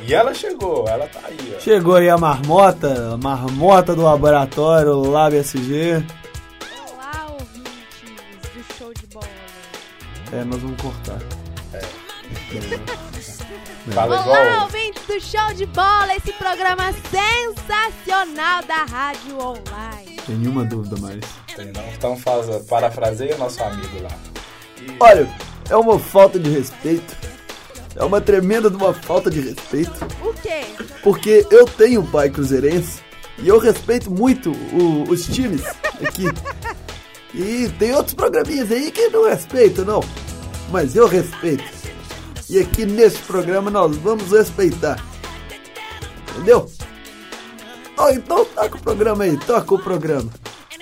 E 0.00 0.14
ela 0.14 0.34
chegou, 0.34 0.88
ela 0.88 1.06
tá 1.06 1.20
aí, 1.24 1.54
ó. 1.56 1.60
Chegou 1.60 1.96
aí 1.96 2.08
a 2.08 2.16
marmota, 2.16 3.14
a 3.14 3.16
marmota 3.16 3.94
do 3.94 4.02
laboratório 4.02 4.94
Lab 5.00 5.36
SG. 5.36 6.04
Olá, 6.90 7.26
ouvintes 7.30 8.50
do 8.54 8.74
show 8.78 8.92
de 8.94 9.06
bola. 9.06 9.26
É, 10.32 10.44
nós 10.44 10.60
vamos 10.60 10.80
cortar. 10.80 11.18
Fala 13.90 14.22
Olá, 14.24 14.44
igual. 14.44 14.62
ouvintes 14.64 15.02
do 15.06 15.20
show 15.20 15.52
de 15.54 15.66
bola, 15.66 16.14
esse 16.16 16.32
programa 16.34 16.92
sensacional 17.10 18.62
da 18.64 18.84
Rádio 18.84 19.36
Online. 19.38 20.16
Tem 20.24 20.36
nenhuma 20.36 20.64
dúvida 20.64 20.96
mais. 21.00 21.20
Tem 21.56 21.66
não? 21.72 21.82
Então 21.92 22.16
faz, 22.16 22.46
parafraseia 22.66 23.36
nosso 23.36 23.62
amigo 23.62 24.02
lá. 24.02 24.10
Olha, 25.00 25.28
é 25.68 25.76
uma 25.76 25.98
falta 25.98 26.38
de 26.38 26.48
respeito. 26.48 27.16
É 27.96 28.04
uma 28.04 28.20
tremenda 28.20 28.70
de 28.70 28.76
uma 28.76 28.94
falta 28.94 29.28
de 29.30 29.40
respeito. 29.40 29.92
O 30.24 30.32
quê? 30.34 30.62
Porque 31.02 31.44
eu 31.50 31.66
tenho 31.66 32.00
um 32.02 32.06
pai 32.06 32.30
cruzeirense 32.30 33.00
e 33.38 33.48
eu 33.48 33.58
respeito 33.58 34.10
muito 34.10 34.50
o- 34.52 35.04
os 35.10 35.26
times 35.26 35.62
aqui. 36.06 36.26
E 37.34 37.66
tem 37.78 37.94
outros 37.94 38.12
programinhas 38.12 38.70
aí 38.70 38.90
que 38.90 39.08
não 39.08 39.26
respeito, 39.26 39.86
não. 39.86 40.00
Mas 40.70 40.94
eu 40.94 41.08
respeito. 41.08 41.64
E 42.48 42.58
aqui 42.58 42.84
nesse 42.84 43.18
programa 43.18 43.70
nós 43.70 43.96
vamos 43.96 44.30
respeitar. 44.32 45.02
Entendeu? 46.30 46.70
Ó, 47.96 48.10
então 48.10 48.44
toca 48.44 48.76
o 48.76 48.80
programa 48.80 49.24
aí, 49.24 49.36
toca 49.36 49.74
o 49.74 49.78
programa. 49.78 50.30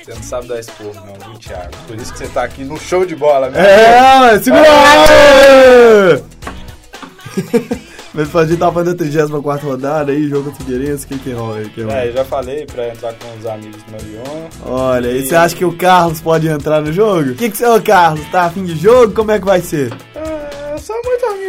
Você 0.02 0.14
não 0.14 0.22
sabe 0.22 0.48
dar 0.48 0.58
esse 0.58 0.70
povo, 0.72 0.94
não, 0.94 1.12
viu, 1.30 1.38
Thiago? 1.38 1.70
Por 1.86 1.96
isso 1.96 2.12
que 2.12 2.18
você 2.18 2.28
tá 2.28 2.44
aqui 2.44 2.64
no 2.64 2.78
show 2.78 3.04
de 3.04 3.14
bola, 3.14 3.50
né? 3.50 3.60
É, 3.60 4.38
segura! 4.38 4.64
Mas 8.12 8.34
a 8.34 8.44
gente 8.44 8.58
tá 8.58 8.72
fazendo 8.72 8.94
a 8.94 8.96
34 8.96 9.68
rodada 9.68 10.10
aí, 10.10 10.28
jogo 10.28 10.50
contra 10.50 10.62
o 10.62 10.66
Figueirense, 10.66 11.06
quem 11.06 11.16
que 11.18 11.30
rola 11.30 11.58
aí? 11.58 11.70
Rola? 11.76 11.96
É, 11.96 12.08
eu 12.08 12.12
já 12.12 12.24
falei 12.24 12.66
pra 12.66 12.88
entrar 12.88 13.14
com 13.14 13.38
os 13.38 13.46
amigos 13.46 13.80
do 13.84 13.92
Marion. 13.92 14.48
Olha, 14.66 15.12
e 15.12 15.24
você 15.24 15.36
acha 15.36 15.54
que 15.54 15.64
o 15.64 15.76
Carlos 15.76 16.20
pode 16.20 16.48
entrar 16.48 16.80
no 16.80 16.92
jogo? 16.92 17.30
O 17.30 17.34
que 17.36 17.48
que 17.48 17.56
você, 17.56 17.66
ô 17.66 17.80
Carlos, 17.80 18.26
tá 18.32 18.46
afim 18.46 18.64
de 18.64 18.74
jogo? 18.74 19.14
Como 19.14 19.30
é 19.30 19.38
que 19.38 19.44
vai 19.44 19.60
ser? 19.60 19.92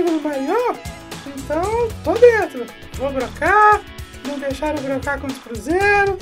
Do 0.03 0.21
Marion, 0.21 0.75
então 1.27 1.87
tô 2.03 2.13
dentro. 2.13 2.65
Vou 2.97 3.11
brocar, 3.11 3.81
não 4.27 4.37
deixaram 4.39 4.81
brocar 4.81 5.19
contra 5.19 5.37
o 5.37 5.39
Cruzeiro, 5.41 6.17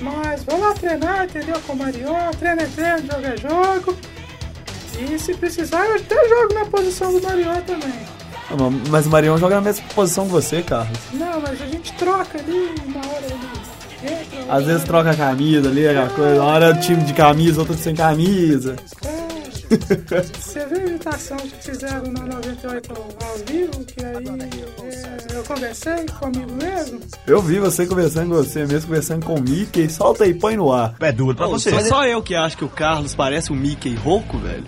mas 0.00 0.42
vou 0.44 0.60
lá 0.60 0.72
treinar, 0.74 1.24
entendeu? 1.24 1.56
Com 1.66 1.72
o 1.74 1.76
Marion, 1.76 2.30
treino 2.38 2.60
é 2.62 2.66
treino, 2.66 2.98
jogo 3.00 3.26
é 3.26 3.36
jogo. 3.36 3.96
E 4.98 5.18
se 5.18 5.34
precisar, 5.34 5.84
eu 5.86 5.96
até 5.96 6.28
jogo 6.28 6.54
na 6.54 6.64
posição 6.66 7.12
do 7.12 7.22
Marion 7.22 7.60
também. 7.62 7.92
Ah, 8.50 8.54
mas- 8.90 9.06
o 9.06 9.10
Marião 9.10 9.38
joga 9.38 9.56
na 9.56 9.60
mesma 9.62 9.84
posição 9.94 10.26
que 10.26 10.32
você, 10.32 10.62
Carlos. 10.62 10.98
Não, 11.12 11.40
mas 11.40 11.60
a 11.62 11.66
gente 11.66 11.92
troca 11.94 12.38
ali, 12.38 12.74
uma 12.86 12.98
hora 12.98 13.26
entra. 14.02 14.54
Às 14.54 14.64
vezes 14.66 14.84
troca 14.84 15.10
a 15.12 15.16
camisa 15.16 15.68
ali, 15.70 15.88
aquela 15.88 16.10
coisa. 16.10 16.34
Uma 16.42 16.44
hora 16.52 16.66
é 16.70 16.74
time 16.74 17.02
de 17.04 17.14
camisa, 17.14 17.60
outra 17.60 17.74
sem 17.76 17.94
camisa. 17.94 18.76
É, 19.02 19.23
Você 20.40 20.66
viu 20.66 20.78
a 20.78 20.86
imitação 20.86 21.36
que 21.36 21.62
fizeram 21.70 22.12
na 22.12 22.20
98 22.24 22.92
ao, 22.92 23.28
ao 23.28 23.36
vivo, 23.46 23.84
que 23.84 24.04
aí 24.04 24.24
é, 24.90 25.36
eu 25.36 25.42
conversei 25.44 26.06
comigo 26.18 26.52
mesmo? 26.52 27.00
Eu 27.26 27.42
vi 27.42 27.58
você 27.58 27.86
conversando 27.86 28.28
com 28.30 28.36
você 28.36 28.60
mesmo, 28.66 28.88
conversando 28.88 29.26
com 29.26 29.34
o 29.34 29.40
Mickey. 29.42 29.88
Solta 29.90 30.24
aí, 30.24 30.34
põe 30.34 30.56
no 30.56 30.72
ar. 30.72 30.94
É 31.00 31.12
duro 31.12 31.36
pra 31.36 31.46
você. 31.46 31.70
só, 31.70 31.80
só 31.80 32.06
eu 32.06 32.22
que 32.22 32.34
acho 32.34 32.56
que 32.56 32.64
o 32.64 32.68
Carlos 32.68 33.14
parece 33.14 33.52
um 33.52 33.56
Mickey 33.56 33.94
rouco, 33.94 34.38
velho. 34.38 34.64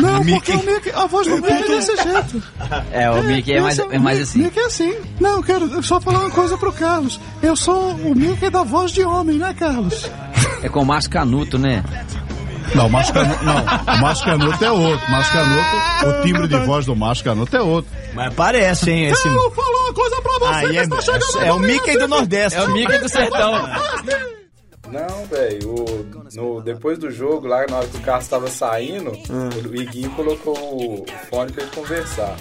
Não, 0.00 0.24
porque 0.24 0.52
o 0.52 0.64
Mickey, 0.64 0.90
a 0.94 1.06
voz 1.06 1.26
do 1.26 1.36
Mickey 1.36 1.52
é 1.52 1.66
desse 1.66 1.94
jeito. 1.96 2.42
É, 2.90 3.10
o 3.10 3.22
Mickey 3.22 3.52
é 3.52 3.60
mais, 3.60 3.78
Esse 3.78 3.94
é 3.94 3.98
mais 3.98 4.16
Mi- 4.16 4.22
assim. 4.24 4.38
Mickey 4.42 4.58
é 4.60 4.64
assim. 4.64 4.94
Não, 5.20 5.36
eu 5.36 5.42
quero 5.42 5.82
só 5.82 6.00
falar 6.00 6.20
uma 6.20 6.30
coisa 6.30 6.56
pro 6.56 6.72
Carlos. 6.72 7.20
Eu 7.42 7.54
sou 7.54 7.90
o 7.92 8.14
Mickey 8.14 8.48
da 8.48 8.62
voz 8.62 8.92
de 8.92 9.02
homem, 9.04 9.36
né, 9.38 9.54
Carlos? 9.58 10.10
É 10.62 10.68
com 10.68 10.80
o 10.80 10.86
Márcio 10.86 11.10
Canuto, 11.10 11.58
né? 11.58 11.84
Não, 12.74 12.86
o 12.86 12.90
Márcio 12.90 13.14
Canuto, 13.14 13.44
não. 13.44 13.56
O 13.56 14.00
Márcio 14.00 14.24
Canuto 14.24 14.64
é 14.64 14.70
outro. 14.70 15.06
O 15.06 15.10
Márcio 15.10 15.32
Canuto, 15.32 16.06
o 16.18 16.22
timbre 16.22 16.48
de 16.48 16.58
voz 16.66 16.86
do 16.86 16.94
Márcio 16.96 17.24
Canuto 17.24 17.56
é 17.56 17.60
outro. 17.62 17.90
Mas 18.14 18.34
parece, 18.34 18.90
hein, 18.90 19.04
esse... 19.06 19.26
Eu 19.28 19.50
falar 19.50 19.84
uma 19.84 19.92
coisa 19.94 20.22
pra 20.22 20.32
você 20.38 20.54
Aí 20.66 20.70
que 20.70 20.78
é, 20.78 20.82
está 20.82 21.00
chegando 21.00 21.22
é 21.44 21.50
o 21.52 21.54
comigo, 21.56 21.72
Mickey 21.72 21.98
do 21.98 22.08
Nordeste. 22.08 22.58
É 22.58 22.62
o 22.62 22.70
Mickey 22.72 22.98
do 22.98 23.08
Sertão. 23.08 23.52
Não, 24.90 25.24
velho, 25.26 25.68
o- 25.74 26.06
no- 26.34 26.60
depois 26.60 26.98
do 26.98 27.10
jogo, 27.10 27.46
lá 27.46 27.64
na 27.68 27.76
hora 27.78 27.86
que 27.86 27.96
o 27.96 28.00
Carlos 28.00 28.26
tava 28.26 28.48
saindo, 28.48 29.12
o 29.12 29.74
Iguinho 29.76 30.10
colocou 30.10 30.54
o 30.58 31.04
fone 31.28 31.52
pra 31.52 31.62
ele 31.62 31.72
conversar. 31.74 32.34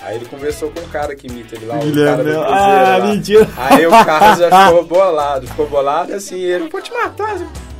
Aí 0.00 0.14
ele 0.14 0.26
conversou 0.26 0.70
com 0.70 0.78
o 0.80 0.88
cara 0.90 1.16
que 1.16 1.26
imita 1.26 1.56
ele 1.56 1.66
lá, 1.66 1.74
o 1.76 1.80
Guilherme, 1.80 2.22
cara 2.22 2.22
do 2.22 2.28
né? 2.28 2.46
Cruzeiro 2.46 2.86
Ah, 2.86 2.96
lá. 2.98 3.04
mentira. 3.06 3.48
Aí 3.56 3.86
o 3.86 3.90
Carlos 3.90 4.38
já 4.38 4.48
ficou 4.66 4.84
bolado, 4.84 5.46
ficou 5.48 5.68
bolado 5.68 6.14
assim, 6.14 6.38
ele... 6.38 6.68
Vou 6.68 6.80
te 6.80 6.92
matar, 6.92 7.36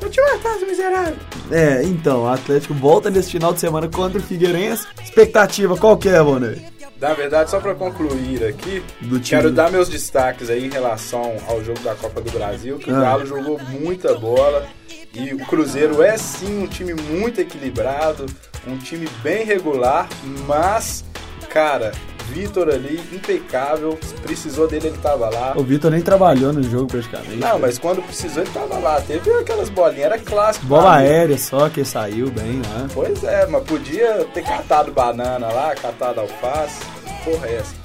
vou 0.08 0.10
te 0.10 0.20
matar, 0.20 0.58
seu 0.58 0.66
miserável. 0.68 1.16
É, 1.50 1.82
então, 1.84 2.22
o 2.24 2.28
Atlético 2.28 2.74
volta 2.74 3.10
nesse 3.10 3.30
final 3.30 3.52
de 3.52 3.60
semana 3.60 3.88
contra 3.88 4.18
o 4.18 4.22
Figueirense. 4.22 4.86
Expectativa 5.02 5.76
qual 5.76 5.96
que 5.96 6.08
é, 6.08 6.22
Bonet? 6.22 6.62
Na 7.00 7.14
verdade, 7.14 7.48
só 7.48 7.60
pra 7.60 7.76
concluir 7.76 8.42
aqui, 8.44 8.82
quero 9.24 9.52
dar 9.52 9.70
meus 9.70 9.88
destaques 9.88 10.50
aí 10.50 10.66
em 10.66 10.70
relação 10.70 11.36
ao 11.46 11.62
jogo 11.62 11.78
da 11.80 11.94
Copa 11.94 12.20
do 12.20 12.30
Brasil, 12.32 12.76
que 12.76 12.90
o 12.90 12.96
Ah. 12.96 13.00
Galo 13.00 13.24
jogou 13.24 13.56
muita 13.70 14.14
bola 14.14 14.66
e 15.14 15.32
o 15.32 15.38
Cruzeiro 15.46 16.02
é 16.02 16.16
sim 16.18 16.60
um 16.64 16.66
time 16.66 16.94
muito 16.94 17.40
equilibrado, 17.40 18.26
um 18.66 18.76
time 18.78 19.08
bem 19.22 19.44
regular, 19.44 20.08
mas, 20.44 21.04
cara, 21.48 21.92
Vitor 22.28 22.68
ali, 22.68 23.00
impecável, 23.12 23.98
precisou 24.22 24.68
dele, 24.68 24.88
ele 24.88 24.98
tava 24.98 25.28
lá. 25.30 25.54
O 25.56 25.62
Vitor 25.62 25.90
nem 25.90 26.00
trabalhou 26.00 26.52
no 26.52 26.62
jogo 26.62 26.86
praticamente. 26.86 27.36
Não, 27.36 27.58
mas 27.58 27.78
quando 27.78 28.02
precisou 28.02 28.42
ele 28.42 28.52
tava 28.52 28.78
lá, 28.78 29.00
teve 29.00 29.30
aquelas 29.32 29.68
bolinhas, 29.68 30.04
era 30.04 30.18
clássico. 30.18 30.66
Bola 30.66 30.98
mim. 30.98 31.06
aérea 31.06 31.38
só, 31.38 31.68
que 31.68 31.84
saiu 31.84 32.30
bem 32.30 32.60
lá. 32.62 32.86
Pois 32.92 33.24
é, 33.24 33.46
mas 33.46 33.62
podia 33.64 34.24
ter 34.34 34.42
catado 34.42 34.92
banana 34.92 35.48
lá, 35.48 35.74
catado 35.74 36.20
alface, 36.20 36.80
porra 37.24 37.46
é 37.46 37.56
essa. 37.56 37.77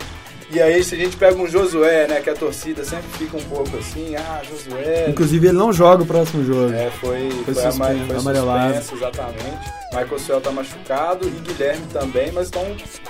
E 0.53 0.61
aí, 0.61 0.83
se 0.83 0.93
a 0.93 0.97
gente 0.99 1.17
pega 1.17 1.35
um 1.35 1.47
Josué, 1.47 2.07
né, 2.07 2.21
que 2.21 2.29
a 2.29 2.35
torcida 2.35 2.83
sempre 2.83 3.09
fica 3.17 3.35
um 3.35 3.43
pouco 3.45 3.75
assim, 3.75 4.15
ah, 4.15 4.39
Josué... 4.47 5.09
Inclusive 5.09 5.47
ele 5.47 5.57
não 5.57 5.73
joga 5.73 6.03
o 6.03 6.05
próximo 6.05 6.45
jogo. 6.45 6.71
É, 6.71 6.91
foi, 6.91 7.31
Foi 7.43 7.55
foi, 7.55 7.63
suspenso, 7.63 8.05
foi 8.05 8.15
amarelado. 8.17 8.75
suspenso, 8.75 8.95
exatamente. 8.95 9.73
Michael 9.91 10.19
Suel 10.19 10.41
tá 10.41 10.51
machucado 10.51 11.27
e 11.27 11.31
Guilherme 11.31 11.87
também, 11.91 12.31
mas 12.31 12.45
estão 12.45 12.63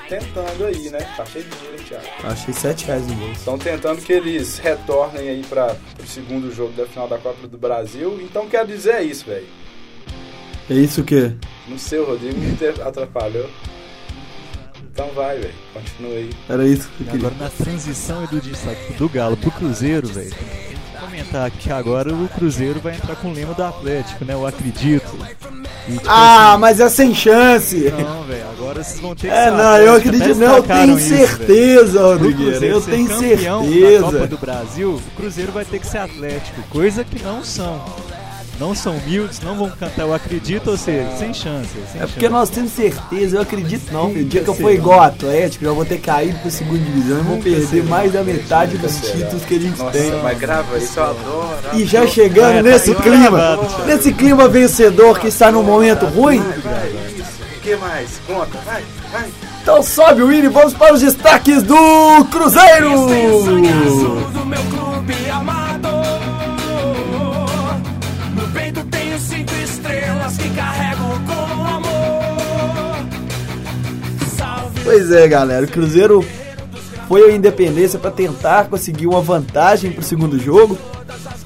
tentando 0.07 0.65
aí, 0.65 0.89
né? 0.89 0.99
Tá 1.17 1.25
cheio 1.25 1.43
de 1.43 1.51
dinheiro, 1.57 1.77
hein, 1.79 1.85
Thiago. 1.85 2.05
Achei 2.23 2.53
7 2.53 2.85
reais 2.85 3.07
no 3.07 3.13
bolso. 3.15 3.33
Estão 3.33 3.57
tentando 3.57 4.01
que 4.01 4.13
eles 4.13 4.57
retornem 4.59 5.27
aí 5.27 5.43
para 5.43 5.75
o 6.01 6.07
segundo 6.07 6.49
jogo 6.49 6.71
da 6.77 6.85
final 6.85 7.09
da 7.09 7.17
Copa 7.17 7.45
do 7.45 7.57
Brasil. 7.57 8.21
Então, 8.21 8.47
quero 8.47 8.67
dizer 8.69 8.95
é 8.95 9.03
isso, 9.03 9.25
velho. 9.25 9.47
É 10.69 10.73
isso 10.75 11.01
o 11.01 11.03
quê? 11.03 11.33
Não 11.67 11.77
sei, 11.77 11.99
o 11.99 12.05
Rodrigo 12.05 12.39
me 12.39 12.57
atrapalhou. 12.81 13.49
Então 14.93 15.09
vai, 15.15 15.39
velho. 15.39 15.53
Continua 15.73 16.11
aí. 16.17 16.29
Era 16.47 16.67
isso 16.67 16.87
que 16.95 17.01
eu 17.03 17.07
queria. 17.11 17.27
agora 17.29 17.43
na 17.43 17.49
transição 17.49 18.25
do 18.27 18.39
destaque 18.39 18.93
do 18.93 19.09
Galo 19.09 19.35
pro 19.35 19.49
Cruzeiro, 19.49 20.07
velho. 20.07 20.29
tem 20.29 20.37
que 20.47 20.73
Comentar 21.03 21.51
que 21.51 21.71
agora 21.71 22.13
o 22.13 22.29
Cruzeiro 22.29 22.79
vai 22.79 22.95
entrar 22.95 23.15
com 23.17 23.29
o 23.29 23.33
lema 23.33 23.53
do 23.53 23.63
Atlético, 23.63 24.23
né? 24.23 24.33
Eu 24.35 24.45
acredito. 24.47 25.05
E, 25.87 25.93
tipo, 25.93 26.05
Ah, 26.07 26.57
mas 26.59 26.79
é 26.79 26.87
sem 26.89 27.13
chance! 27.13 27.87
assim, 27.87 28.01
Não, 28.03 28.23
velho, 28.23 28.49
agora 28.51 28.83
vocês 28.83 28.99
vão 29.01 29.13
ter 29.15 29.27
que 29.27 29.33
É, 29.33 29.51
não, 29.51 29.77
eu 29.77 29.95
acredito, 29.95 30.35
não, 30.35 30.57
eu 30.57 30.63
tenho 30.63 30.97
isso, 30.97 31.09
certeza, 31.09 32.01
Rodrigueira, 32.03 32.51
Cruzeiro 32.51 32.75
eu 32.75 32.81
tenho 32.81 33.07
campeão 33.09 33.61
da 33.61 33.67
Copa 33.67 34.11
certeza. 34.11 34.27
do 34.27 34.37
Brasil, 34.37 34.91
o 34.95 35.11
Cruzeiro 35.17 35.51
vai 35.51 35.65
ter 35.65 35.79
que 35.79 35.87
ser 35.87 35.97
Atlético, 35.97 36.61
coisa 36.69 37.03
que 37.03 37.21
não 37.21 37.43
são. 37.43 37.83
Não 38.63 38.73
são 38.73 38.95
humildes, 38.95 39.41
não 39.41 39.55
vão 39.55 39.69
cantar 39.71 40.03
eu 40.03 40.13
acredito, 40.13 40.71
ou 40.71 40.77
seja, 40.77 41.05
sem 41.19 41.33
chance. 41.33 41.67
Sem 41.91 42.01
É 42.01 42.05
porque 42.05 42.21
chance. 42.21 42.29
nós 42.31 42.49
temos 42.49 42.71
certeza, 42.71 43.35
eu 43.35 43.41
acredito 43.41 43.91
não. 43.91 44.05
O 44.09 44.23
dia 44.23 44.41
que 44.41 44.47
eu 44.49 44.53
for 44.53 44.71
igual 44.71 44.99
ao 45.01 45.05
Atlético, 45.07 45.65
eu 45.65 45.75
vou 45.75 45.83
ter 45.83 45.97
caído 45.97 46.39
pro 46.39 46.49
segunda 46.49 46.79
divisão 46.79 47.19
e 47.19 47.23
vou 47.23 47.37
perder 47.39 47.83
mais 47.83 48.13
da 48.13 48.23
metade 48.23 48.77
dos 48.77 48.95
títulos 49.01 49.43
que 49.43 49.55
a 49.57 49.59
gente 49.59 49.77
Nossa, 49.77 49.91
tem. 49.91 50.11
mas 50.23 50.37
grava 50.39 50.77
isso, 50.77 50.97
eu 50.97 51.03
adoro. 51.03 51.57
E 51.73 51.83
já 51.83 52.07
chegando 52.07 52.51
É, 52.59 52.63
tá 52.63 52.69
nesse 52.69 52.95
clima, 52.95 53.29
gravado, 53.37 53.85
nesse 53.85 54.13
clima 54.13 54.47
vencedor 54.47 55.19
que 55.19 55.27
está 55.27 55.51
num 55.51 55.61
momento 55.63 56.05
ruim, 56.05 56.39
O 56.39 57.59
que 57.61 57.75
mais? 57.75 58.11
Conta, 58.25 58.57
vai, 58.65 58.81
vai. 59.11 59.25
Então 59.61 59.83
sobe 59.83 60.23
o 60.23 60.31
hino 60.31 60.45
e 60.45 60.49
vamos 60.49 60.73
para 60.73 60.93
os 60.93 61.01
destaques 61.01 61.61
do 61.63 61.75
Cruzeiro! 62.31 63.07
Pois 74.83 75.11
é, 75.11 75.27
galera, 75.29 75.65
o 75.65 75.69
Cruzeiro 75.69 76.25
foi 77.07 77.31
à 77.31 77.35
Independência 77.35 77.97
para 77.97 78.11
tentar 78.11 78.67
conseguir 78.67 79.07
uma 79.07 79.21
vantagem 79.21 79.91
para 79.91 80.01
o 80.01 80.03
segundo 80.03 80.37
jogo, 80.37 80.77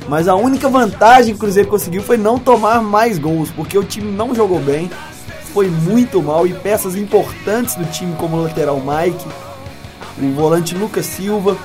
mas 0.09 0.27
a 0.27 0.35
única 0.35 0.67
vantagem 0.67 1.33
que 1.33 1.37
o 1.37 1.39
Cruzeiro 1.39 1.69
conseguiu 1.69 2.01
foi 2.01 2.17
não 2.17 2.39
tomar 2.39 2.81
mais 2.81 3.19
gols, 3.19 3.51
porque 3.51 3.77
o 3.77 3.83
time 3.83 4.11
não 4.11 4.33
jogou 4.33 4.59
bem, 4.59 4.89
foi 5.53 5.67
muito 5.67 6.21
mal 6.21 6.47
e 6.47 6.53
peças 6.53 6.95
importantes 6.95 7.75
do 7.75 7.85
time 7.85 8.15
como 8.15 8.37
o 8.37 8.43
lateral 8.43 8.81
Mike, 8.81 9.25
o 10.19 10.31
volante 10.33 10.73
Lucas 10.73 11.05
Silva 11.05 11.55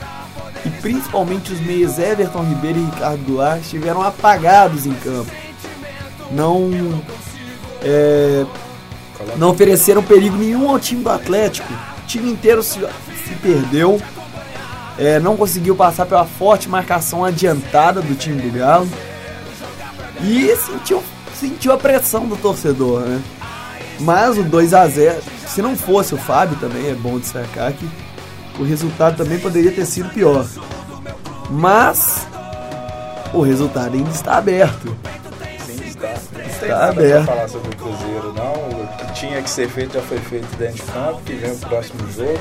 e 0.66 0.68
principalmente 0.68 1.54
os 1.54 1.60
meias 1.60 1.98
Everton 1.98 2.42
Ribeiro 2.42 2.80
e 2.80 2.84
Ricardo 2.84 3.24
Goulart 3.24 3.62
estiveram 3.62 4.02
apagados 4.02 4.84
em 4.84 4.92
campo. 4.92 5.30
Não 6.30 6.70
é, 7.82 8.44
não 9.36 9.50
ofereceram 9.50 10.02
perigo 10.02 10.36
nenhum 10.36 10.68
ao 10.68 10.78
time 10.78 11.02
do 11.02 11.10
Atlético. 11.10 11.72
O 11.72 12.06
time 12.06 12.30
inteiro 12.30 12.62
se, 12.62 12.78
se 12.80 13.34
perdeu. 13.42 14.00
É, 14.98 15.18
não 15.18 15.36
conseguiu 15.36 15.74
passar 15.74 16.04
pela 16.06 16.24
forte 16.24 16.68
marcação 16.68 17.24
adiantada 17.24 18.00
do 18.02 18.14
time 18.14 18.40
do 18.40 18.58
Galo. 18.58 18.88
E 20.22 20.54
sentiu, 20.56 21.02
sentiu 21.34 21.72
a 21.72 21.78
pressão 21.78 22.26
do 22.26 22.36
torcedor, 22.36 23.00
né? 23.00 23.22
Mas 23.98 24.36
o 24.38 24.42
2 24.42 24.74
a 24.74 24.86
0 24.86 25.20
se 25.46 25.60
não 25.60 25.76
fosse 25.76 26.14
o 26.14 26.16
Fábio 26.18 26.56
também, 26.58 26.88
é 26.88 26.94
bom 26.94 27.18
destacar 27.18 27.72
que 27.74 27.86
o 28.58 28.64
resultado 28.64 29.16
também 29.18 29.38
poderia 29.38 29.70
ter 29.70 29.84
sido 29.84 30.08
pior. 30.08 30.46
Mas 31.50 32.26
o 33.34 33.42
resultado 33.42 33.94
ainda 33.94 34.10
está 34.10 34.36
aberto. 34.38 34.96
Sim, 35.66 35.84
está. 35.84 36.08
Tem 36.34 36.46
Está 36.46 36.66
nada 36.68 36.84
aberto. 36.92 37.26
falar 37.26 37.48
sobre 37.48 37.68
o 37.68 37.76
Cruzeiro, 37.76 38.31
tinha 39.26 39.40
que 39.40 39.48
ser 39.50 39.68
feito 39.68 39.94
já 39.94 40.02
foi 40.02 40.18
feito 40.18 40.46
dentro 40.56 40.74
de 40.74 40.82
campo, 40.92 41.20
que 41.24 41.32
vem 41.34 41.52
o 41.52 41.56
próximo 41.58 42.00
jogo. 42.10 42.40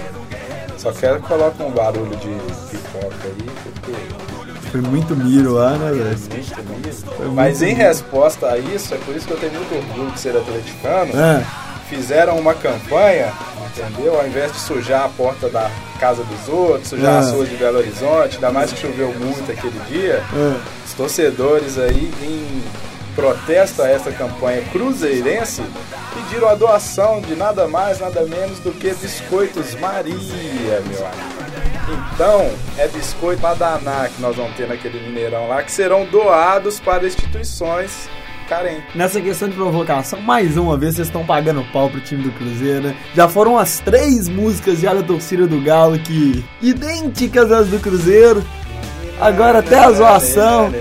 Só 0.80 0.92
quero 0.92 1.22
que 1.22 1.28
coloque 1.28 1.62
um 1.62 1.70
barulho 1.70 2.16
de 2.16 2.30
pipoca 2.72 3.16
aí, 3.24 3.52
porque 3.64 3.92
Foi 4.72 4.82
muito 4.82 5.16
miro 5.16 5.54
lá, 5.54 5.72
né, 5.78 5.92
velho? 5.92 6.06
muito. 6.08 7.16
Foi 7.16 7.28
Mas 7.28 7.60
muito 7.60 7.64
em 7.72 7.76
miro. 7.76 7.88
resposta 7.88 8.48
a 8.48 8.58
isso, 8.58 8.94
é 8.96 8.98
por 8.98 9.16
isso 9.16 9.28
que 9.28 9.34
eu 9.34 9.38
tenho 9.40 9.54
muito 9.54 9.76
orgulho 9.76 10.12
de 10.12 10.20
ser 10.20 10.36
atleticano. 10.36 11.12
É. 11.22 11.46
Fizeram 11.88 12.40
uma 12.40 12.56
campanha, 12.56 13.32
entendeu? 13.68 14.20
Ao 14.20 14.26
invés 14.26 14.52
de 14.52 14.60
sujar 14.60 15.04
a 15.06 15.10
porta 15.10 15.50
da 15.50 15.70
casa 16.00 16.24
dos 16.24 16.48
outros, 16.50 16.88
sujar 16.88 17.16
É. 17.16 17.20
as 17.20 17.30
ruas 17.32 17.48
de 17.50 17.58
Belo 17.58 17.78
Horizonte, 17.78 18.36
ainda 18.36 18.50
mais 18.52 18.72
que 18.72 18.80
choveu 18.80 19.14
muito 19.20 19.52
aquele 19.52 19.80
dia, 19.88 20.24
É. 20.34 20.58
os 20.88 20.94
torcedores 20.94 21.78
aí, 21.78 22.12
em 22.24 22.64
protesto 23.16 23.82
a 23.82 23.90
essa 23.90 24.12
campanha 24.12 24.62
cruzeirense, 24.72 25.62
pediram 26.14 26.50
a 26.50 26.56
doação 26.56 27.22
de 27.22 27.36
nada 27.36 27.68
mais, 27.68 28.00
nada 28.00 28.24
menos 28.26 28.60
do 28.60 28.72
que 28.72 28.94
biscoitos 28.94 29.76
Maria, 29.76 30.82
meu 30.88 31.06
amigo. 31.06 31.42
Então, 32.14 32.50
é 32.78 32.88
biscoito 32.88 33.42
pra 33.42 33.54
danar 33.54 34.10
que 34.10 34.22
nós 34.22 34.36
vamos 34.36 34.56
ter 34.56 34.68
naquele 34.68 35.00
Mineirão 35.00 35.48
lá, 35.48 35.62
que 35.64 35.72
serão 35.72 36.06
doados 36.06 36.80
para 36.80 37.06
instituições 37.06 38.10
carentes. 38.48 38.94
Nessa 38.94 39.20
questão 39.20 39.50
de 39.50 39.56
provocação, 39.56 40.22
mais 40.22 40.58
uma 40.58 40.78
vez 40.78 40.96
vocês 40.96 41.08
estão 41.08 41.26
pagando 41.26 41.64
pau 41.72 41.90
pro 41.90 42.02
time 42.02 42.24
do 42.24 42.32
Cruzeiro, 42.32 42.82
né? 42.82 42.96
Já 43.16 43.28
foram 43.28 43.58
as 43.58 43.80
três 43.80 44.28
músicas 44.28 44.80
já 44.80 44.94
da 44.94 45.02
torcida 45.02 45.48
do 45.48 45.62
Galo 45.62 45.98
que 46.00 46.44
idênticas 46.62 47.52
às 47.52 47.68
do 47.68 47.80
Cruzeiro. 47.80 48.44
Agora 49.20 49.60
até 49.60 49.80
a 49.80 49.92
zoação. 49.92 50.72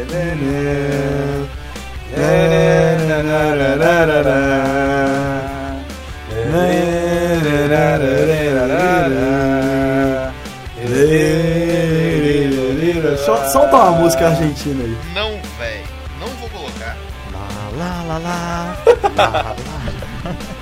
Sol- 13.24 13.44
Solta 13.50 13.76
uma 13.76 13.90
música 13.92 14.28
argentina 14.28 14.82
aí. 14.84 14.96
Não, 15.14 15.30
velho. 15.58 15.84
Não 16.18 16.26
vou 16.40 16.48
colocar. 16.50 16.96
Lá, 17.76 18.02
lá, 18.08 18.18
lá. 18.18 19.56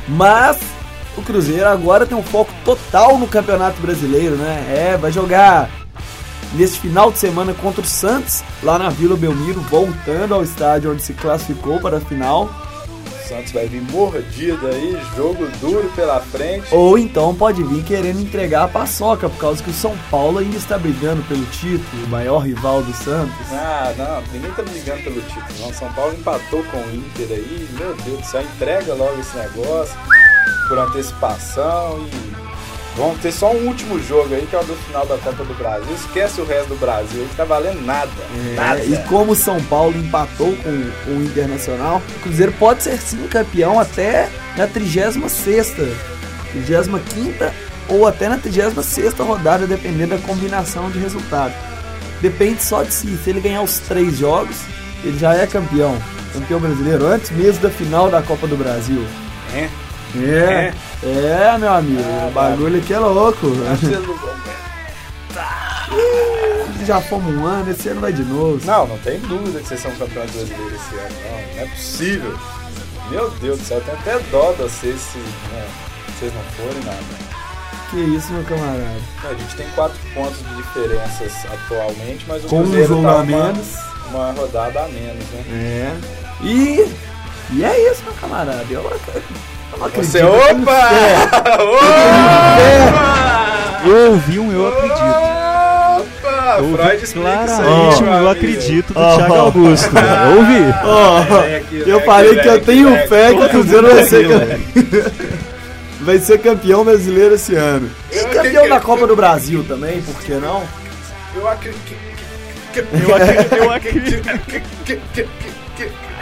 Mas 0.08 0.58
o 1.16 1.22
Cruzeiro 1.22 1.68
agora 1.68 2.06
tem 2.06 2.16
um 2.16 2.22
foco 2.22 2.52
total 2.64 3.18
no 3.18 3.26
Campeonato 3.26 3.80
Brasileiro, 3.80 4.36
né? 4.36 4.64
É, 4.92 4.96
vai 4.96 5.10
jogar 5.12 5.68
nesse 6.54 6.78
final 6.78 7.10
de 7.10 7.18
semana 7.18 7.54
contra 7.54 7.82
o 7.82 7.86
Santos, 7.86 8.42
lá 8.62 8.78
na 8.78 8.90
Vila 8.90 9.16
Belmiro, 9.16 9.60
voltando 9.60 10.34
ao 10.34 10.42
estádio 10.42 10.92
onde 10.92 11.02
se 11.02 11.12
classificou 11.14 11.80
para 11.80 11.98
a 11.98 12.00
final. 12.00 12.50
O 13.24 13.28
Santos 13.28 13.52
vai 13.52 13.66
vir 13.66 13.82
mordido 13.82 14.66
aí, 14.66 14.98
jogo 15.14 15.46
duro 15.60 15.90
pela 15.94 16.18
frente. 16.18 16.74
Ou 16.74 16.96
então 16.96 17.34
pode 17.34 17.62
vir 17.62 17.84
querendo 17.84 18.20
entregar 18.20 18.64
a 18.64 18.68
paçoca, 18.68 19.28
por 19.28 19.38
causa 19.38 19.62
que 19.62 19.68
o 19.68 19.74
São 19.74 19.94
Paulo 20.10 20.38
ainda 20.38 20.56
está 20.56 20.78
brigando 20.78 21.22
pelo 21.24 21.44
título, 21.46 22.04
o 22.04 22.08
maior 22.08 22.38
rival 22.38 22.82
do 22.82 22.92
Santos. 22.94 23.34
Ah, 23.52 23.92
não, 23.98 24.22
ninguém 24.32 24.50
tá 24.52 24.62
brigando 24.62 25.02
pelo 25.02 25.20
título, 25.20 25.60
não. 25.60 25.72
São 25.74 25.92
Paulo 25.92 26.14
empatou 26.14 26.64
com 26.64 26.78
o 26.78 26.94
Inter 26.94 27.28
aí, 27.30 27.68
meu 27.78 27.94
Deus 27.96 28.20
do 28.20 28.24
céu, 28.24 28.42
entrega 28.42 28.94
logo 28.94 29.20
esse 29.20 29.36
negócio 29.36 29.94
por 30.68 30.78
antecipação 30.78 32.06
e 32.06 32.37
vamos 32.98 33.20
ter 33.20 33.32
só 33.32 33.52
um 33.52 33.66
último 33.68 33.98
jogo 34.02 34.34
aí, 34.34 34.46
que 34.46 34.54
é 34.54 34.60
o 34.60 34.64
do 34.64 34.74
final 34.74 35.06
da 35.06 35.16
Copa 35.18 35.44
do 35.44 35.54
Brasil. 35.54 35.94
Esquece 35.94 36.40
o 36.40 36.44
resto 36.44 36.70
do 36.70 36.76
Brasil, 36.76 37.24
que 37.30 37.36
tá 37.36 37.44
valendo 37.44 37.80
nada. 37.84 38.10
nada. 38.54 38.80
É, 38.80 38.86
e 38.86 38.96
como 39.08 39.32
o 39.32 39.36
São 39.36 39.62
Paulo 39.64 39.96
empatou 39.96 40.54
com 40.56 41.12
o 41.12 41.22
Internacional, 41.24 42.02
o 42.16 42.20
Cruzeiro 42.20 42.52
pode 42.58 42.82
ser 42.82 42.98
sim 42.98 43.26
campeão 43.28 43.78
até 43.78 44.28
na 44.56 44.66
36 44.66 45.14
35 46.52 47.52
ou 47.88 48.06
até 48.06 48.28
na 48.28 48.36
36 48.36 49.14
rodada, 49.18 49.66
dependendo 49.66 50.16
da 50.16 50.22
combinação 50.22 50.90
de 50.90 50.98
resultados. 50.98 51.56
Depende 52.20 52.62
só 52.62 52.82
de 52.82 52.92
si. 52.92 53.16
Se 53.22 53.30
ele 53.30 53.40
ganhar 53.40 53.62
os 53.62 53.78
três 53.78 54.18
jogos, 54.18 54.56
ele 55.04 55.18
já 55.18 55.34
é 55.34 55.46
campeão. 55.46 55.96
Campeão 56.32 56.60
brasileiro, 56.60 57.06
antes 57.06 57.30
mesmo 57.30 57.62
da 57.62 57.70
final 57.70 58.10
da 58.10 58.20
Copa 58.20 58.46
do 58.46 58.56
Brasil. 58.56 59.06
É. 59.54 59.87
É, 60.16 60.72
é, 61.02 61.58
meu 61.58 61.72
amigo. 61.72 62.02
o 62.28 62.30
bagulho 62.32 62.78
aqui 62.78 62.94
é 62.94 62.98
louco. 62.98 63.46
Já 66.86 67.00
fomos 67.02 67.34
um 67.34 67.44
ano, 67.44 67.70
esse 67.70 67.88
ano 67.88 68.00
vai 68.00 68.12
de 68.12 68.22
novo. 68.22 68.60
Não, 68.64 68.86
não 68.86 68.98
tem 68.98 69.18
dúvida 69.20 69.60
que 69.60 69.68
vocês 69.68 69.80
são 69.80 69.90
campeões 69.92 70.30
brasileiros 70.30 70.72
esse 70.72 70.94
ano, 70.94 71.14
não. 71.22 71.56
Não 71.56 71.62
é 71.62 71.66
possível. 71.66 72.38
Meu 73.10 73.30
Deus 73.30 73.58
do 73.58 73.64
céu, 73.64 73.78
eu 73.78 73.84
tenho 73.84 73.98
até 73.98 74.18
dó 74.30 74.52
de 74.52 74.62
vocês 74.62 75.00
se 75.00 75.18
né, 75.18 75.66
vocês 76.18 76.32
não 76.32 76.42
forem 76.42 76.82
nada. 76.84 77.28
Que 77.90 77.96
isso, 77.96 78.32
meu 78.32 78.44
camarada. 78.44 78.84
A 79.24 79.34
gente 79.34 79.56
tem 79.56 79.66
quatro 79.70 79.98
pontos 80.14 80.38
de 80.38 80.56
diferenças 80.56 81.32
atualmente, 81.46 82.24
mas 82.28 82.44
o 82.44 82.48
Com 82.48 82.58
um 82.58 82.62
Cruzeiro 82.64 82.88
jogo 82.88 83.02
tá 83.02 83.10
a 83.10 83.14
uma, 83.16 83.24
menos. 83.24 83.76
uma 84.10 84.32
rodada 84.32 84.84
a 84.84 84.88
menos, 84.88 85.24
né? 85.30 85.44
É. 85.50 85.96
E. 86.44 86.94
E 87.50 87.64
é 87.64 87.90
isso, 87.90 88.02
meu 88.04 88.12
camarada. 88.14 88.66
Eu, 88.68 88.82
Você, 89.94 90.22
opa! 90.22 90.90
Opa! 91.60 92.58
Eu 93.84 94.12
ouvi 94.12 94.38
um 94.38 94.52
eu 94.52 94.68
acredito. 94.68 94.98
Opa! 94.98 96.56
Eu 96.58 96.64
ouvi 96.64 96.76
Freud 96.76 97.04
explica 97.04 97.44
isso 97.44 97.60
aí, 97.60 97.66
claramente 97.66 98.02
um 98.02 98.14
eu 98.14 98.28
acredito 98.30 98.92
do 98.94 99.00
Ó. 99.00 99.16
Thiago 99.16 99.34
Augusto. 99.34 99.90
velho. 99.90 100.06
Eu 100.30 100.36
ouvi. 100.38 100.58
Vem 101.42 101.56
aqui, 101.56 101.84
eu 101.86 102.00
falei 102.00 102.32
aqui, 102.32 102.40
que 102.40 102.48
eu 102.48 102.60
tenho 102.60 102.94
aqui, 102.94 103.08
fé 103.08 103.34
que 103.34 103.40
o 103.44 103.48
Cruzeiro 103.48 103.94
vai 103.94 104.04
ser, 104.04 104.26
vai 106.00 106.18
ser 106.18 106.38
campeão 106.38 106.84
brasileiro 106.84 107.34
esse 107.34 107.54
ano. 107.54 107.90
E 108.10 108.24
campeão 108.24 108.68
da 108.68 108.80
Copa 108.80 109.06
do 109.06 109.14
Brasil 109.14 109.64
também, 109.68 110.02
por 110.02 110.20
que 110.22 110.32
não? 110.32 110.62
Eu 111.36 111.48
acredito. 111.48 112.08
Eu 112.76 113.14
acredito. 113.14 113.54
Eu 113.54 113.70
acredito. 113.72 115.28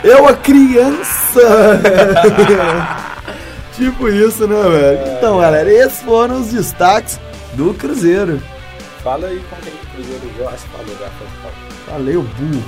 Eu, 0.04 0.28
a 0.28 0.35
criança! 0.35 1.80
tipo 3.77 4.09
isso, 4.09 4.47
né, 4.47 4.62
velho? 4.62 5.17
Então, 5.17 5.39
galera, 5.39 5.71
esses 5.71 6.01
foram 6.03 6.41
os 6.41 6.49
destaques 6.49 7.21
do 7.55 7.75
Cruzeiro. 7.75 8.43
Fala 9.03 9.29
aí 9.29 9.41
com 9.51 9.57
quem 9.57 9.73
que 9.73 9.87
o 9.87 9.91
Cruzeiro 9.91 10.33
gosta. 10.39 10.67
Já 10.79 11.11
foi. 11.11 11.27
falou. 11.43 11.67
Valeu, 11.89 12.23
burro. 12.23 12.62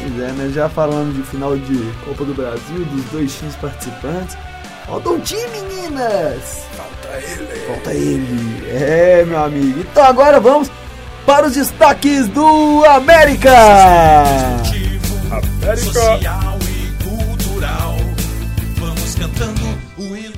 Pois 0.00 0.20
é, 0.20 0.32
né? 0.32 0.50
Já 0.54 0.68
falando 0.68 1.14
de 1.14 1.22
final 1.22 1.56
de 1.56 1.92
Copa 2.04 2.24
do 2.24 2.34
Brasil, 2.34 2.84
dos 2.86 3.04
dois 3.06 3.36
times 3.36 3.56
participantes. 3.56 4.36
Falta 4.86 5.10
um 5.10 5.20
time, 5.20 5.42
meninas! 5.52 6.64
Falta 6.76 7.18
ele! 7.18 7.66
Falta 7.66 7.92
ele! 7.92 8.68
É, 8.70 9.24
meu 9.24 9.44
amigo. 9.44 9.80
Então 9.80 10.04
agora 10.04 10.40
vamos 10.40 10.70
para 11.24 11.46
os 11.46 11.54
destaques 11.54 12.26
do 12.28 12.84
América! 12.86 13.50
América! 15.30 16.20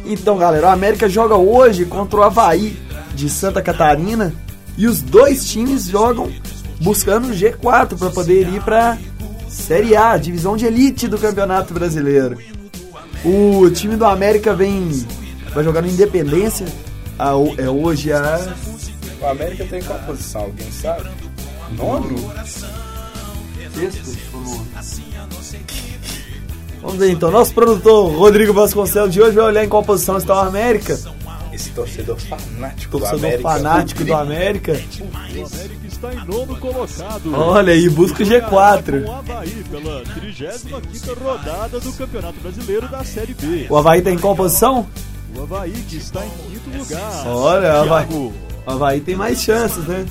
Então, 0.05 0.37
galera, 0.37 0.66
o 0.66 0.70
América 0.70 1.09
joga 1.09 1.37
hoje 1.37 1.85
contra 1.87 2.20
o 2.20 2.22
Havaí 2.22 2.76
de 3.14 3.31
Santa 3.31 3.62
Catarina 3.62 4.35
e 4.76 4.87
os 4.87 5.00
dois 5.00 5.48
times 5.50 5.87
jogam 5.87 6.31
buscando 6.81 7.28
o 7.28 7.35
G4 7.35 7.96
para 7.96 8.11
poder 8.11 8.48
ir 8.48 8.62
para 8.62 8.98
Série 9.48 9.96
A, 9.96 10.16
divisão 10.16 10.57
de 10.57 10.66
elite 10.66 11.09
do 11.09 11.18
Campeonato 11.18 11.72
Brasileiro. 11.72 12.37
O 13.24 13.70
time 13.70 13.96
do 13.96 14.05
América 14.05 14.55
vem 14.55 15.07
vai 15.55 15.62
jogar 15.62 15.83
no 15.83 15.88
Independência. 15.88 16.66
A, 17.18 17.31
é 17.59 17.68
hoje 17.68 18.12
a 18.12 18.55
O 19.20 19.26
América 19.26 19.64
tem 19.64 19.83
qual 19.83 19.98
posição? 20.00 20.42
Alguém 20.42 20.72
sabe? 20.72 21.09
Nono? 21.76 22.33
Vamos 26.83 26.99
ver 26.99 27.11
então. 27.11 27.31
Nosso 27.31 27.55
produtor 27.55 28.13
Rodrigo 28.13 28.53
Vasconcelos 28.53 29.13
de 29.13 29.23
hoje 29.23 29.37
vai 29.37 29.45
olhar 29.45 29.65
em 29.65 29.69
qual 29.69 29.85
posição 29.85 30.19
está 30.19 30.35
o 30.35 30.49
América. 30.49 30.99
Esse 31.53 31.71
torcedor 31.71 32.19
fanático 32.19 32.99
Torcedor 32.99 33.21
do 33.21 33.27
América. 33.27 33.43
fanático 33.43 34.05
do 34.05 34.15
América. 34.15 34.73
O 34.73 35.17
América 35.17 35.87
está 35.87 36.15
em 36.15 36.27
nono 36.27 36.57
colocado. 36.57 37.35
Olha 37.35 37.73
aí, 37.73 37.89
busca 37.91 38.23
o 38.23 38.27
G4. 38.27 39.05
Com 39.05 39.11
o 39.11 39.15
Havaí 39.15 39.65
pela 39.71 40.01
35 40.03 41.15
rodada 41.23 41.79
do 41.79 41.93
Campeonato 41.93 42.41
Brasileiro 42.41 42.89
da 42.89 43.05
Série 43.05 43.35
B. 43.35 43.67
O 43.69 43.77
Havaí 43.77 44.01
tem 44.01 44.19
qual 44.19 44.35
posição? 44.35 44.87
O 45.37 45.43
Havaí 45.43 45.73
que 45.73 45.97
está 45.99 46.25
em 46.25 46.31
quinto 46.31 46.79
lugar. 46.79 47.27
Olha, 47.27 47.75
o 47.75 47.83
Havaí, 47.83 48.07
o 48.11 48.33
Havaí 48.67 49.01
tem 49.01 49.15
mais 49.15 49.43
chances, 49.43 49.87
né? 49.87 50.07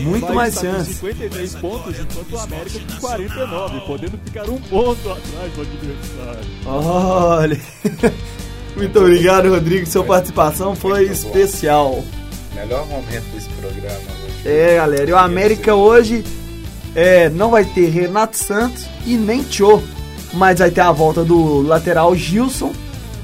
Muito 0.00 0.32
mais 0.32 0.54
chances. 0.54 0.96
53 0.96 1.54
pontos, 1.56 1.94
enquanto 1.98 2.32
o 2.32 2.38
América 2.38 2.80
com 2.80 3.00
49, 3.00 3.80
podendo 3.80 4.18
ficar 4.24 4.50
um 4.50 4.58
ponto 4.58 5.10
atrás 5.10 5.52
do 5.54 5.62
adversário. 5.62 6.50
Olha. 6.66 7.60
Muito 8.76 8.98
obrigado, 8.98 9.48
Rodrigo. 9.48 9.86
Sua 9.86 10.04
participação 10.04 10.74
foi 10.74 11.04
especial. 11.04 12.04
Melhor 12.54 12.86
momento 12.86 13.24
desse 13.34 13.48
programa 13.50 13.96
hoje. 13.96 14.48
É, 14.48 14.76
galera. 14.76 15.10
E 15.10 15.12
o 15.12 15.16
América 15.16 15.74
hoje 15.74 16.24
é, 16.94 17.28
não 17.28 17.50
vai 17.50 17.64
ter 17.64 17.88
Renato 17.88 18.36
Santos 18.36 18.86
e 19.06 19.16
nem 19.16 19.42
Tchô. 19.42 19.80
Mas 20.32 20.60
vai 20.60 20.70
ter 20.70 20.80
a 20.80 20.92
volta 20.92 21.24
do 21.24 21.62
lateral 21.62 22.14
Gilson, 22.14 22.72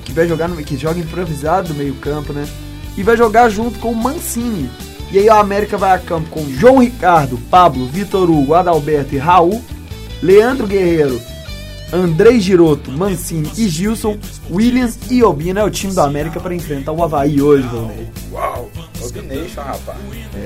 que 0.05 0.12
vai 0.12 0.27
jogar 0.27 0.49
no, 0.49 0.57
que 0.57 0.77
joga 0.77 0.99
improvisado 0.99 1.69
no 1.69 1.75
meio-campo, 1.77 2.33
né? 2.33 2.47
E 2.97 3.03
vai 3.03 3.17
jogar 3.17 3.49
junto 3.49 3.79
com 3.79 3.93
o 3.93 3.95
Mancini. 3.95 4.69
E 5.11 5.19
aí 5.19 5.29
o 5.29 5.35
América 5.35 5.77
vai 5.77 5.95
a 5.95 5.99
campo 5.99 6.29
com 6.31 6.49
João 6.51 6.79
Ricardo, 6.79 7.38
Pablo, 7.51 7.87
Vitor 7.87 8.29
Hugo, 8.29 8.55
Adalberto 8.55 9.14
e 9.14 9.19
Raul, 9.19 9.62
Leandro 10.23 10.66
Guerreiro, 10.66 11.21
Andrei 11.92 12.40
Giroto, 12.40 12.90
Mancini 12.90 13.51
e 13.57 13.69
Gilson, 13.69 14.19
Williams 14.51 14.99
e 15.09 15.23
Obina 15.23 15.61
é 15.61 15.64
o 15.64 15.71
time 15.71 15.92
do 15.92 16.01
América 16.01 16.40
para 16.40 16.55
enfrentar 16.55 16.92
o 16.92 17.03
Havaí 17.03 17.40
hoje, 17.40 17.66
Valnei. 17.69 18.09
Uau! 18.33 18.69
Obination, 19.01 19.62
rapaz. 19.62 19.99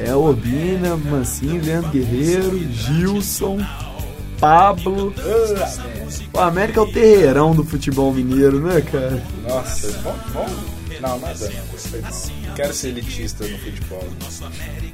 É, 0.07 0.14
Obina, 0.14 0.96
Mancini, 0.96 1.59
Leandro 1.59 1.90
Guerreiro, 1.90 2.59
Gilson, 2.73 3.59
Pablo. 4.38 5.14
O 6.33 6.38
América 6.38 6.81
é 6.81 6.83
o 6.83 6.92
terreirão 6.92 7.55
do 7.55 7.64
futebol 7.64 8.12
mineiro, 8.12 8.61
né, 8.61 8.83
cara? 8.83 9.23
Nossa, 9.49 9.90
bom, 10.03 10.14
bom. 10.35 10.46
Não, 11.01 11.18
nada 11.18 11.49
não. 11.49 11.79
Foi 11.79 12.01
mal. 12.03 12.39
Quero 12.54 12.74
ser 12.74 12.88
elitista 12.88 13.46
no 13.46 13.58
futebol. 13.58 14.04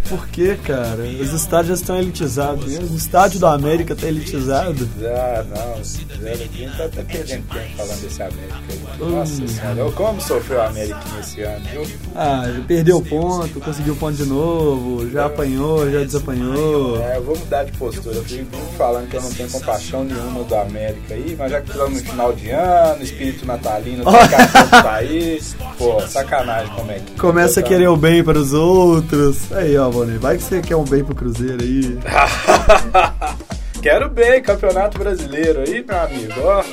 Por 0.08 0.28
que, 0.28 0.54
cara? 0.56 1.02
Os 1.20 1.32
estádios 1.32 1.68
já 1.68 1.74
estão 1.82 1.98
elitizados. 1.98 2.76
O 2.78 2.94
estádio 2.96 3.40
do 3.40 3.46
América 3.46 3.94
tá 3.96 4.06
elitizado. 4.06 4.88
Ah, 5.02 5.44
não. 5.48 5.82
Zero 5.84 6.44
aqui 6.44 6.68
tá 6.76 6.84
até 6.84 7.02
perdendo 7.02 7.44
tempo 7.48 7.76
falando 7.76 8.00
desse 8.02 8.22
América 8.22 8.54
aí. 8.70 9.10
Nossa 9.10 9.42
Hum. 9.42 9.48
senhora, 9.48 9.78
eu 9.80 9.92
como 9.92 10.20
sofreu 10.20 10.58
o 10.58 10.62
América 10.62 11.00
nesse 11.16 11.42
ano, 11.42 11.64
viu? 11.72 11.86
Ah, 12.14 12.44
já 12.54 12.60
perdeu 12.62 13.02
ponto, 13.02 13.60
conseguiu 13.60 13.96
ponto 13.96 14.16
de 14.16 14.24
novo, 14.24 15.10
já 15.10 15.26
apanhou, 15.26 15.90
já 15.90 15.98
desapanhou. 16.04 17.02
É, 17.02 17.16
eu 17.16 17.22
vou 17.24 17.36
mudar 17.36 17.64
de 17.64 17.72
postura. 17.72 18.14
Eu 18.16 18.24
fui 18.24 18.46
falando 18.78 19.08
que 19.08 19.16
eu 19.16 19.22
não 19.22 19.30
tenho 19.32 19.50
compaixão 19.50 20.04
nenhuma 20.04 20.44
do 20.44 20.54
América 20.54 21.14
aí, 21.14 21.34
mas 21.38 21.50
já 21.50 21.60
que 21.60 21.70
estamos 21.70 22.02
no 22.02 22.08
final 22.10 22.32
de 22.32 22.50
ano, 22.50 23.02
espírito 23.02 23.44
natalino, 23.44 24.04
tá 24.04 24.28
cachorro 24.28 24.70
tá 24.70 24.94
aí. 24.94 25.42
Pô, 25.76 26.00
sacanagem 26.06 26.72
como 26.74 26.90
é 26.92 26.98
que. 27.00 27.12
Começa 27.46 27.60
a 27.60 27.62
querer 27.62 27.88
o 27.88 27.96
bem 27.96 28.24
para 28.24 28.38
os 28.40 28.52
outros. 28.52 29.52
Aí, 29.52 29.78
ó, 29.78 29.88
Boné, 29.88 30.18
vai 30.18 30.36
que 30.36 30.42
você 30.42 30.60
quer 30.60 30.74
um 30.74 30.82
bem 30.82 31.04
pro 31.04 31.14
Cruzeiro 31.14 31.62
aí. 31.62 31.96
Quero 33.80 34.10
bem, 34.10 34.42
campeonato 34.42 34.98
brasileiro 34.98 35.60
aí, 35.60 35.84
meu 35.86 36.00
amigo, 36.00 36.34
ó. 36.42 36.64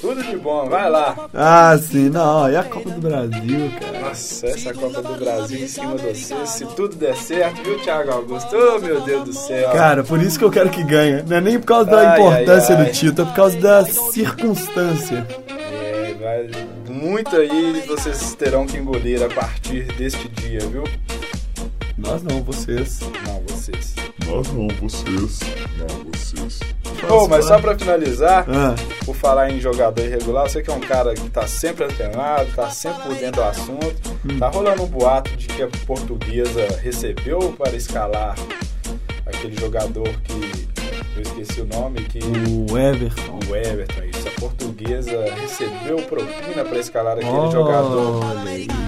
Tudo 0.00 0.22
de 0.22 0.38
bom, 0.38 0.70
vai 0.70 0.88
lá. 0.88 1.28
Ah, 1.34 1.76
sim, 1.78 2.08
não, 2.08 2.50
e 2.50 2.56
a 2.56 2.64
Copa 2.64 2.88
do 2.88 3.00
Brasil, 3.02 3.70
cara. 3.78 4.08
Nossa, 4.08 4.46
essa 4.46 4.72
Copa 4.72 5.02
do 5.02 5.22
Brasil 5.22 5.64
em 5.64 5.68
cima 5.68 5.96
de 5.96 6.02
você, 6.02 6.46
se 6.46 6.64
tudo 6.64 6.96
der 6.96 7.14
certo, 7.14 7.62
viu, 7.62 7.78
Thiago 7.80 8.10
Augusto? 8.10 8.56
Oh, 8.56 8.78
meu 8.80 9.02
Deus 9.02 9.24
do 9.24 9.32
céu. 9.34 9.70
Cara, 9.70 10.02
por 10.02 10.18
isso 10.22 10.38
que 10.38 10.44
eu 10.46 10.50
quero 10.50 10.70
que 10.70 10.82
ganhe. 10.82 11.22
Não 11.28 11.36
é 11.36 11.40
nem 11.42 11.60
por 11.60 11.66
causa 11.66 11.90
da 11.90 12.12
Ai, 12.12 12.18
importância 12.18 12.74
ai, 12.74 12.80
ai. 12.80 12.88
do 12.88 12.92
título, 12.94 13.28
é 13.28 13.30
por 13.30 13.36
causa 13.36 13.60
da 13.60 13.84
circunstância. 13.84 15.26
É, 15.50 16.14
vai, 16.18 16.50
muito 17.02 17.36
aí 17.36 17.82
vocês 17.86 18.34
terão 18.34 18.64
que 18.66 18.76
engolir 18.76 19.22
a 19.22 19.28
partir 19.28 19.84
deste 19.96 20.28
dia, 20.28 20.60
viu? 20.60 20.84
Nós 21.98 22.22
não, 22.22 22.42
vocês. 22.42 23.00
Não, 23.26 23.40
vocês. 23.48 23.94
Nós 24.26 24.48
não, 24.52 24.68
vocês. 24.80 25.40
Não, 25.78 26.04
vocês. 26.10 26.60
Pô, 27.06 27.26
mas 27.28 27.44
só 27.46 27.58
pra 27.60 27.76
finalizar, 27.78 28.46
Ah. 28.48 28.74
por 29.04 29.14
falar 29.16 29.50
em 29.50 29.60
jogador 29.60 30.02
irregular, 30.04 30.48
você 30.48 30.62
que 30.62 30.70
é 30.70 30.72
um 30.74 30.80
cara 30.80 31.14
que 31.14 31.28
tá 31.28 31.46
sempre 31.46 31.84
antenado, 31.84 32.50
tá 32.54 32.70
sempre 32.70 33.02
por 33.02 33.14
dentro 33.14 33.42
do 33.42 33.42
assunto, 33.42 34.18
Hum. 34.24 34.38
tá 34.38 34.48
rolando 34.48 34.82
um 34.84 34.86
boato 34.86 35.36
de 35.36 35.48
que 35.48 35.62
a 35.62 35.68
portuguesa 35.86 36.66
recebeu 36.80 37.52
para 37.58 37.72
escalar 37.76 38.36
aquele 39.26 39.56
jogador 39.60 40.08
que 40.24 40.68
eu 41.16 41.22
esqueci 41.22 41.60
o 41.60 41.66
nome, 41.66 42.02
que 42.04 42.20
O 42.20 42.78
Everton. 42.78 43.38
o 43.50 43.56
Everton, 43.56 44.02
portuguesa 44.42 45.24
recebeu 45.36 45.98
propina 46.02 46.64
para 46.64 46.78
escalar 46.80 47.16
aquele 47.16 47.30
Olha 47.30 47.50
jogador 47.52 48.20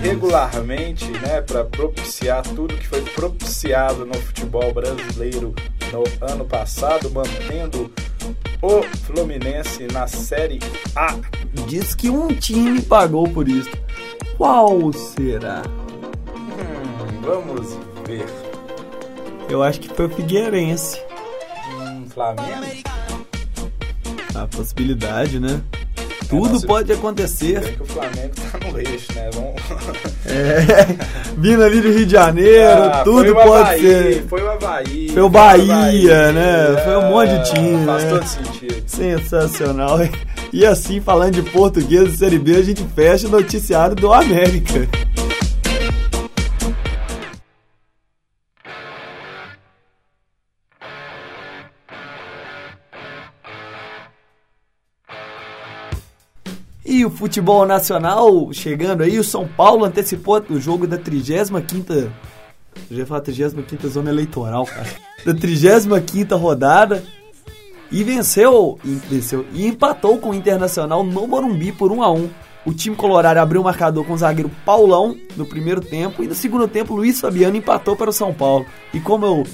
regularmente, 0.02 1.06
né, 1.12 1.40
para 1.42 1.64
propiciar 1.64 2.42
tudo 2.42 2.76
que 2.76 2.88
foi 2.88 3.02
propiciado 3.02 4.04
no 4.04 4.14
futebol 4.14 4.74
brasileiro 4.74 5.54
no 5.92 6.26
ano 6.26 6.44
passado, 6.44 7.08
mantendo 7.10 7.92
o 8.60 8.82
Fluminense 9.06 9.86
na 9.92 10.08
Série 10.08 10.58
A. 10.96 11.14
Diz 11.68 11.94
que 11.94 12.10
um 12.10 12.28
time 12.28 12.82
pagou 12.82 13.28
por 13.28 13.48
isso. 13.48 13.70
Qual 14.36 14.92
será? 14.92 15.62
Hum, 16.36 17.20
vamos 17.22 17.78
ver. 18.06 18.26
Eu 19.48 19.62
acho 19.62 19.78
que 19.78 19.88
foi 19.88 20.06
o 20.06 20.10
Figueirense. 20.10 21.00
Hum, 21.78 22.06
Flamengo? 22.08 22.93
A 24.44 24.46
possibilidade, 24.46 25.40
né? 25.40 25.59
Tudo 26.28 26.52
nossa, 26.52 26.66
pode 26.66 26.92
acontecer. 26.92 27.61
Bem 27.61 27.72
que 27.76 27.83
o 27.83 27.87
Flamengo 27.87 28.35
tá 28.52 28.59
no 28.70 28.78
eixo, 28.78 29.07
né? 29.14 29.30
Vamos... 29.33 29.54
É, 30.26 30.87
vindo 31.38 31.62
ali 31.62 31.80
do 31.80 31.90
Rio 31.90 32.04
de 32.04 32.12
Janeiro, 32.12 32.85
Ah, 32.85 33.00
tudo 33.04 33.24
foi 33.24 33.30
o 33.30 33.35
pode 33.35 33.61
Havaí, 33.62 33.80
ser. 33.80 34.24
Foi 34.28 34.42
o 34.42 34.50
Havaí. 34.50 35.09
Foi 35.09 35.22
o 35.22 35.28
Bahia, 35.30 36.33
né? 36.33 36.76
Foi 36.85 36.96
um 36.96 37.11
monte 37.11 37.38
de 37.38 37.54
time, 37.54 37.87
Faz 37.87 38.04
né? 38.04 38.11
todo 38.11 38.26
sentido. 38.26 38.83
Sensacional. 38.87 39.98
E 40.52 40.66
assim, 40.66 41.00
falando 41.00 41.42
de 41.42 41.50
português 41.50 42.12
e 42.12 42.16
Série 42.18 42.38
B, 42.38 42.57
a 42.57 42.62
gente 42.62 42.85
fecha 42.94 43.26
o 43.26 43.30
noticiário 43.30 43.96
do 43.96 44.12
América. 44.12 44.87
Futebol 57.24 57.64
nacional 57.64 58.52
chegando 58.52 59.02
aí, 59.02 59.18
o 59.18 59.24
São 59.24 59.48
Paulo 59.48 59.87
antecipou 59.87 60.44
o 60.50 60.60
jogo 60.60 60.87
da 60.87 60.98
35ª, 60.98 61.90
eu 61.90 62.10
já 62.90 62.96
ia 62.98 63.06
falar 63.06 63.22
35ª 63.22 63.88
zona 63.88 64.10
eleitoral, 64.10 64.66
cara, 64.66 64.87
da 65.24 65.32
35ª 65.32 66.38
rodada 66.38 67.02
e 67.90 68.04
venceu, 68.04 68.78
e 68.84 68.90
venceu 69.08 69.46
e 69.54 69.66
empatou 69.66 70.18
com 70.18 70.30
o 70.30 70.34
Internacional 70.34 71.02
no 71.02 71.26
Morumbi 71.26 71.72
por 71.72 71.90
1 71.90 72.02
a 72.02 72.12
1. 72.12 72.30
O 72.66 72.74
time 72.74 72.94
colorado 72.94 73.38
abriu 73.38 73.62
o 73.62 73.64
marcador 73.64 74.04
com 74.04 74.12
o 74.12 74.18
zagueiro 74.18 74.50
Paulão 74.62 75.16
no 75.34 75.46
primeiro 75.46 75.80
tempo 75.80 76.22
e 76.22 76.28
no 76.28 76.34
segundo 76.34 76.68
tempo 76.68 76.94
Luiz 76.94 77.22
Fabiano 77.22 77.56
empatou 77.56 77.96
para 77.96 78.10
o 78.10 78.12
São 78.12 78.34
Paulo. 78.34 78.66
E 78.92 79.00
como 79.00 79.24
eu 79.24 79.46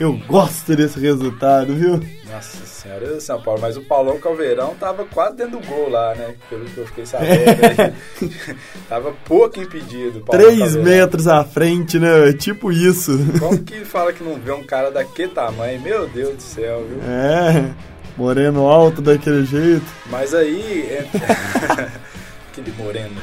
eu 0.00 0.16
gosto 0.26 0.74
desse 0.74 0.98
resultado, 0.98 1.74
viu? 1.76 2.00
Nossa 2.30 2.64
senhora, 2.64 3.20
São 3.20 3.40
Paulo, 3.42 3.60
mas 3.60 3.76
o 3.76 3.82
Paulão 3.82 4.18
Calveirão 4.18 4.74
tava 4.80 5.04
quase 5.04 5.36
dentro 5.36 5.58
do 5.60 5.66
gol 5.66 5.90
lá, 5.90 6.14
né? 6.14 6.34
Pelo 6.48 6.64
que 6.64 6.78
eu 6.78 6.86
fiquei 6.86 7.04
sabendo. 7.04 7.30
aí. 7.38 8.30
tava 8.88 9.12
pouco 9.26 9.60
impedido. 9.60 10.20
Três 10.30 10.58
Calveirão. 10.58 10.82
metros 10.82 11.28
à 11.28 11.44
frente, 11.44 11.98
né? 11.98 12.32
Tipo 12.32 12.72
isso. 12.72 13.12
Como 13.38 13.58
que 13.62 13.84
fala 13.84 14.12
que 14.12 14.24
não 14.24 14.36
vê 14.40 14.52
um 14.52 14.64
cara 14.64 14.90
daquele 14.90 15.32
tamanho? 15.32 15.80
Meu 15.82 16.08
Deus 16.08 16.36
do 16.36 16.42
céu, 16.42 16.84
viu? 16.88 17.00
É, 17.02 17.70
moreno 18.16 18.66
alto 18.68 19.02
daquele 19.02 19.44
jeito. 19.44 19.84
Mas 20.06 20.32
aí, 20.34 20.82
é- 20.90 21.06
aquele 22.50 22.72
moreno. 22.78 23.20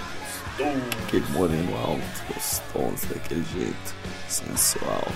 Aquele 1.07 1.25
moreno 1.33 1.75
alto, 1.77 2.01
gostoso, 2.33 3.07
daquele 3.13 3.43
jeito, 3.53 3.95
sensual. 4.27 5.07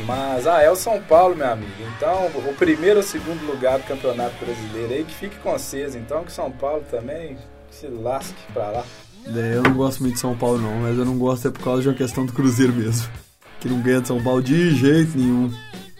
Mas, 0.00 0.46
ah, 0.46 0.60
é 0.62 0.70
o 0.70 0.76
São 0.76 1.00
Paulo, 1.02 1.34
meu 1.34 1.50
amigo. 1.50 1.72
Então, 1.96 2.26
o 2.26 2.54
primeiro 2.54 2.98
ou 2.98 3.02
segundo 3.02 3.46
lugar 3.46 3.78
do 3.78 3.84
Campeonato 3.84 4.44
Brasileiro 4.44 4.92
aí, 4.92 5.04
que 5.04 5.14
fique 5.14 5.36
com 5.36 5.52
vocês. 5.52 5.94
Então, 5.94 6.24
que 6.24 6.32
São 6.32 6.50
Paulo 6.50 6.84
também 6.90 7.38
se 7.70 7.86
lasque 7.86 8.34
pra 8.52 8.70
lá. 8.70 8.84
É, 9.26 9.56
eu 9.56 9.62
não 9.62 9.74
gosto 9.74 10.00
muito 10.02 10.14
de 10.14 10.20
São 10.20 10.36
Paulo 10.36 10.58
não, 10.58 10.76
mas 10.76 10.96
eu 10.96 11.04
não 11.04 11.18
gosto 11.18 11.48
é 11.48 11.50
por 11.50 11.62
causa 11.62 11.82
de 11.82 11.88
uma 11.88 11.94
questão 11.94 12.24
do 12.24 12.32
Cruzeiro 12.32 12.72
mesmo. 12.72 13.10
Que 13.58 13.68
não 13.68 13.80
ganha 13.80 14.00
de 14.00 14.08
São 14.08 14.22
Paulo 14.22 14.42
de 14.42 14.74
jeito 14.74 15.16
nenhum. 15.18 15.50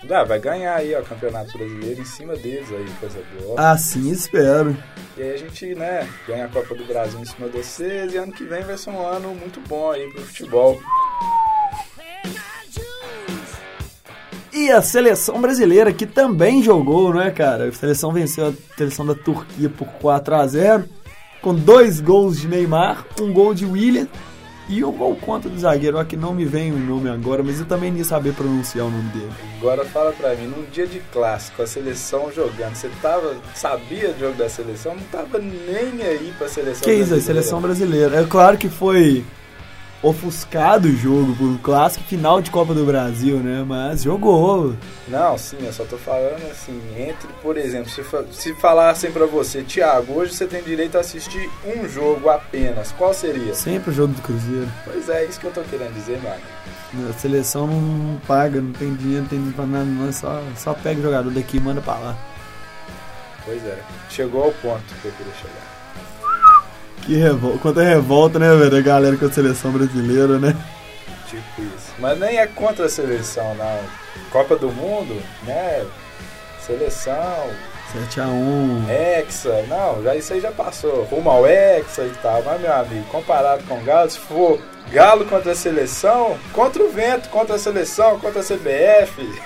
Ah, 0.09 0.23
vai 0.23 0.39
ganhar 0.39 0.77
aí, 0.77 0.95
ó, 0.95 1.01
o 1.01 1.05
Campeonato 1.05 1.59
Brasileiro 1.59 2.01
em 2.01 2.05
cima 2.05 2.37
deles 2.37 2.71
aí, 2.71 2.87
coisa 3.01 3.21
boa. 3.41 3.61
Assim 3.73 4.09
espero. 4.11 4.77
E 5.17 5.23
aí 5.23 5.33
a 5.33 5.37
gente, 5.37 5.75
né, 5.75 6.09
ganha 6.29 6.45
a 6.45 6.49
Copa 6.49 6.75
do 6.75 6.85
Brasil 6.85 7.19
em 7.19 7.25
cima 7.25 7.49
de 7.49 7.59
vocês 7.59 8.13
e 8.13 8.17
ano 8.17 8.33
que 8.33 8.45
vem 8.45 8.63
vai 8.63 8.79
ser 8.79 8.91
um 8.91 9.05
ano 9.05 9.35
muito 9.35 9.61
bom 9.67 9.91
aí 9.91 10.09
pro 10.13 10.23
futebol. 10.23 10.81
E 14.57 14.73
a 14.73 14.81
seleção 14.81 15.39
brasileira 15.39 15.93
que 15.93 16.07
também 16.07 16.63
jogou, 16.63 17.13
né, 17.13 17.31
cara? 17.31 17.69
A 17.69 17.73
seleção 17.73 18.11
venceu 18.11 18.47
a 18.47 18.53
seleção 18.75 19.05
da 19.05 19.15
Turquia 19.15 19.69
por 19.69 19.87
4 19.87 20.35
a 20.35 20.47
0 20.47 20.85
com 21.43 21.55
dois 21.55 22.01
gols 22.01 22.41
de 22.41 22.49
Neymar, 22.49 23.05
um 23.21 23.35
gol 23.35 23.53
de 23.53 23.67
William 23.67 24.09
e 24.67 24.83
um 24.83 24.91
gol 24.91 25.15
contra 25.15 25.51
do 25.51 25.61
zagueiro. 25.61 25.99
Aqui 25.99 26.17
não 26.17 26.35
me 26.35 26.47
vem 26.47 26.73
o 26.73 26.79
nome 26.79 27.11
agora, 27.11 27.43
mas 27.43 27.61
eu 27.61 27.67
também 27.67 27.93
nem 27.93 28.03
saber 28.03 28.33
pronunciar 28.33 28.87
o 28.87 28.91
nome 28.91 29.11
dele. 29.11 29.31
Agora 29.59 29.85
fala 29.85 30.11
pra 30.13 30.35
mim, 30.35 30.47
num 30.47 30.65
dia 30.73 30.87
de 30.87 31.01
clássico, 31.13 31.61
a 31.61 31.67
seleção 31.67 32.33
jogando, 32.33 32.75
você 32.75 32.91
tava, 33.03 33.37
sabia 33.55 34.09
do 34.15 34.21
jogo 34.21 34.39
da 34.39 34.49
seleção, 34.49 34.95
não 34.95 35.05
tava 35.13 35.39
nem 35.39 36.03
aí 36.03 36.33
pra 36.39 36.49
seleção 36.49 36.83
Que 36.83 36.95
isso, 36.95 37.15
a 37.15 37.21
seleção 37.21 37.61
brasileira. 37.61 38.23
É 38.23 38.25
claro 38.25 38.57
que 38.57 38.71
foi 38.71 39.23
ofuscado 40.03 40.89
o 40.89 40.97
jogo 40.97 41.35
por 41.37 41.45
um 41.45 41.59
clássico 41.59 42.05
final 42.05 42.41
de 42.41 42.51
Copa 42.51 42.75
do 42.75 42.85
Brasil, 42.85 43.39
né? 43.39 43.65
Mas 43.67 44.03
jogou. 44.03 44.75
Não, 45.09 45.37
sim, 45.39 45.59
eu 45.61 45.73
só 45.73 45.85
tô 45.85 45.97
falando 45.97 46.43
assim, 46.51 46.81
entre, 46.97 47.29
por 47.43 47.57
exemplo, 47.57 47.91
se, 47.91 48.03
fa 48.03 48.25
se 48.31 48.55
falassem 48.55 49.11
pra 49.11 49.27
você, 49.27 49.63
Thiago, 49.63 50.13
hoje 50.13 50.35
você 50.35 50.47
tem 50.47 50.63
direito 50.63 50.97
a 50.97 51.01
assistir 51.01 51.51
um 51.65 51.89
jogo 51.89 52.29
apenas, 52.29 52.93
qual 52.93 53.15
seria? 53.15 53.55
Sempre 53.55 53.91
o 53.91 53.95
jogo 53.95 54.15
do 54.15 54.23
Cruzeiro. 54.23 54.69
Pois 54.85 55.09
é, 55.09 55.25
isso 55.25 55.41
que 55.41 55.47
eu 55.47 55.53
tô 55.53 55.63
querendo 55.63 55.95
dizer, 55.95 56.21
mano. 56.23 57.11
A 57.11 57.13
seleção 57.13 57.67
não 57.67 58.19
paga, 58.27 58.61
não 58.61 58.73
tem 58.73 58.95
dinheiro, 58.95 59.23
não 59.23 59.29
tem 59.29 59.53
pra 59.53 59.67
nada, 59.67 59.85
não. 59.85 60.13
Só, 60.13 60.43
só 60.57 60.73
pega 60.73 61.01
o 61.01 61.03
jogador 61.03 61.31
daqui 61.31 61.57
e 61.57 61.61
manda 61.61 61.81
pra 61.81 61.95
lá. 61.95 62.17
Pois 63.45 63.65
é, 63.65 63.79
chegou 64.09 64.45
ao 64.45 64.53
ponto 64.53 64.83
que 65.03 65.07
eu 65.07 65.13
queria 65.13 65.35
chegar. 65.35 65.76
Que 67.07 67.15
revolta, 67.15 67.59
quanto 67.59 67.81
é 67.81 67.89
revolta, 67.89 68.39
né, 68.39 68.53
velho? 68.57 68.77
A 68.77 68.81
galera 68.81 69.17
com 69.17 69.27
a 69.27 69.31
seleção 69.31 69.71
brasileira, 69.71 70.41
né? 70.41 70.57
Tipo 71.31 71.63
isso. 71.63 71.95
Mas 72.01 72.19
nem 72.19 72.39
é 72.39 72.47
contra 72.49 72.87
a 72.87 72.89
seleção, 72.89 73.55
não. 73.55 73.79
Copa 74.31 74.57
do 74.57 74.73
Mundo, 74.73 75.17
né? 75.45 75.85
Seleção. 76.61 77.49
7x1. 77.95 78.91
Hexa. 78.91 79.65
Não, 79.69 80.03
já, 80.03 80.17
isso 80.17 80.33
aí 80.33 80.41
já 80.41 80.51
passou. 80.51 81.05
Rumo 81.05 81.31
ao 81.31 81.47
Hexa 81.47 82.03
e 82.03 82.13
tal. 82.21 82.43
Mas, 82.43 82.61
meu 82.61 82.73
amigo, 82.73 83.05
comparado 83.05 83.63
com 83.69 83.79
o 83.79 83.85
Galo, 83.85 84.11
se 84.11 84.19
for 84.19 84.61
Galo 84.91 85.25
contra 85.27 85.53
a 85.53 85.55
seleção, 85.55 86.37
contra 86.53 86.83
o 86.83 86.91
vento, 86.91 87.29
contra 87.29 87.55
a 87.55 87.59
seleção, 87.59 88.19
contra 88.19 88.41
a 88.41 88.45
CBF. 88.45 89.43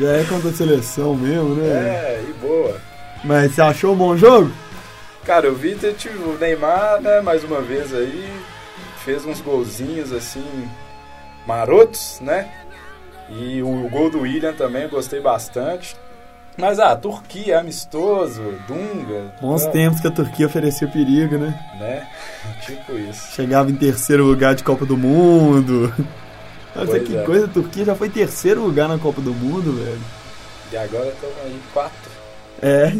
Já 0.00 0.12
é 0.12 0.24
contra 0.24 0.48
a 0.48 0.54
seleção 0.54 1.14
mesmo, 1.14 1.56
né? 1.56 1.68
É, 1.68 2.24
e 2.26 2.32
boa. 2.34 2.80
Mas 3.22 3.54
você 3.54 3.60
achou 3.60 3.92
um 3.92 3.96
bom 3.96 4.16
jogo? 4.16 4.50
Cara, 5.24 5.46
eu 5.46 5.54
vi 5.54 5.76
tipo, 5.94 6.30
o 6.30 6.38
Neymar, 6.38 7.00
né, 7.00 7.20
mais 7.20 7.44
uma 7.44 7.60
vez 7.60 7.94
aí, 7.94 8.28
fez 9.04 9.24
uns 9.24 9.40
golzinhos 9.40 10.12
assim, 10.12 10.68
marotos, 11.46 12.18
né? 12.20 12.50
E 13.30 13.62
o 13.62 13.88
gol 13.88 14.10
do 14.10 14.20
William 14.20 14.52
também, 14.52 14.88
gostei 14.88 15.20
bastante. 15.20 15.96
Mas 16.56 16.78
ah, 16.78 16.94
Turquia, 16.94 17.60
amistoso, 17.60 18.42
Dunga. 18.66 19.32
Bons 19.40 19.64
né? 19.66 19.70
tempos 19.70 20.00
que 20.00 20.08
a 20.08 20.10
Turquia 20.10 20.46
oferecia 20.46 20.86
perigo, 20.86 21.38
né? 21.38 21.58
Né? 21.78 22.06
Tipo 22.66 22.92
isso. 22.92 23.32
Chegava 23.34 23.70
em 23.70 23.76
terceiro 23.76 24.24
lugar 24.24 24.54
de 24.54 24.62
Copa 24.62 24.84
do 24.84 24.96
Mundo. 24.96 25.92
Olha 26.76 26.86
Pois 26.86 27.02
que 27.02 27.16
é. 27.16 27.22
coisa, 27.22 27.46
a 27.46 27.48
Turquia 27.48 27.84
já 27.84 27.94
foi 27.94 28.10
terceiro 28.10 28.62
lugar 28.62 28.88
na 28.88 28.98
Copa 28.98 29.20
do 29.20 29.32
Mundo, 29.32 29.72
velho. 29.72 30.00
E 30.70 30.76
agora 30.76 31.08
estamos 31.08 31.36
aí, 31.44 31.60
quatro. 31.72 32.21
É. 32.62 32.92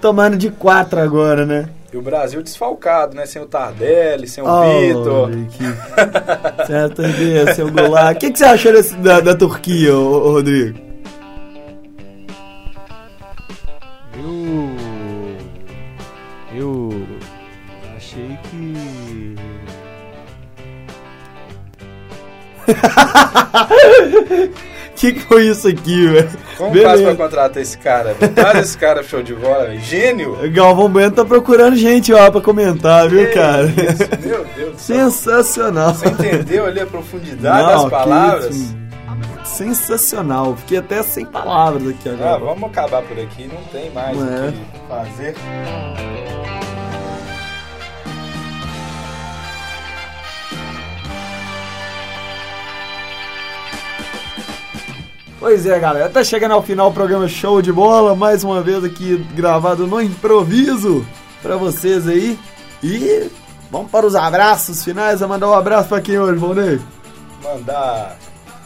Tomando 0.00 0.36
de 0.36 0.50
quatro 0.50 0.98
agora, 1.00 1.46
né? 1.46 1.68
E 1.92 1.96
o 1.96 2.02
Brasil 2.02 2.42
desfalcado, 2.42 3.14
né? 3.16 3.26
Sem 3.26 3.42
o 3.42 3.46
Tardelli, 3.46 4.26
sem 4.28 4.42
o 4.42 4.46
Oh, 4.46 4.80
Vitor. 4.80 5.30
que- 5.50 6.66
Certo, 6.66 7.02
ideia, 7.02 7.54
seu 7.54 7.70
Goulart. 7.70 8.16
O 8.16 8.20
que, 8.20 8.30
que 8.30 8.38
você 8.38 8.44
achou 8.44 8.72
desse- 8.72 8.96
da, 8.96 9.20
da 9.20 9.34
Turquia, 9.36 9.94
ô, 9.96 10.28
ô, 10.28 10.32
Rodrigo? 10.32 10.78
Eu. 14.16 14.70
Eu. 16.54 17.06
Achei 17.96 18.38
que. 18.50 19.36
O 25.00 25.02
que, 25.02 25.12
que 25.14 25.20
foi 25.20 25.46
isso 25.46 25.66
aqui, 25.66 26.08
velho? 26.08 26.28
Como 26.58 26.72
Beleza. 26.72 26.90
faz 26.90 27.00
pra 27.02 27.14
contratar 27.16 27.62
esse 27.62 27.78
cara? 27.78 28.14
Traz 28.34 28.58
esse 28.58 28.76
cara 28.76 29.02
show 29.02 29.22
de 29.22 29.34
bola. 29.34 29.74
Gênio! 29.78 30.36
Galvão 30.52 30.90
Bueno 30.90 31.10
tá 31.10 31.24
procurando 31.24 31.74
gente 31.74 32.12
lá 32.12 32.30
pra 32.30 32.42
comentar, 32.42 33.08
viu, 33.08 33.26
Que 33.26 33.32
cara? 33.32 33.64
isso, 33.64 34.28
Meu 34.28 34.44
Deus 34.54 34.72
do 34.74 34.78
céu. 34.78 35.10
Sensacional. 35.10 35.94
Você 35.94 36.06
entendeu 36.06 36.66
ali 36.66 36.80
a 36.80 36.86
profundidade 36.86 37.62
Não, 37.62 37.72
das 37.72 37.84
que 37.84 37.90
palavras? 37.90 38.54
isso. 38.56 38.76
Sensacional. 39.44 40.54
Fiquei 40.56 40.78
até 40.78 41.02
sem 41.02 41.24
palavras 41.24 41.88
aqui 41.88 42.08
agora. 42.08 42.34
Ah, 42.34 42.38
vamos 42.38 42.64
acabar 42.70 43.02
por 43.02 43.18
aqui, 43.18 43.48
não 43.52 43.62
tem 43.72 43.90
mais 43.90 44.16
É. 44.18 44.48
o 44.48 44.52
que 44.52 44.88
fazer. 44.88 45.34
Pois 55.40 55.64
é, 55.64 55.78
galera, 55.80 56.08
tá 56.10 56.22
chegando 56.22 56.52
ao 56.52 56.62
final 56.62 56.90
o 56.90 56.92
programa 56.92 57.26
Show 57.26 57.62
de 57.62 57.72
Bola, 57.72 58.14
mais 58.14 58.44
uma 58.44 58.60
vez 58.60 58.84
aqui 58.84 59.16
gravado 59.34 59.86
no 59.86 60.00
improviso 60.00 61.04
pra 61.40 61.56
vocês 61.56 62.06
aí. 62.06 62.38
E 62.82 63.30
vamos 63.70 63.90
para 63.90 64.04
os 64.06 64.14
abraços 64.14 64.84
finais, 64.84 65.22
a 65.22 65.26
mandar 65.28 65.48
um 65.48 65.54
abraço 65.54 65.88
pra 65.88 66.00
quem 66.00 66.18
hoje, 66.18 66.38
Valnei? 66.38 66.78
Mandar. 67.42 68.16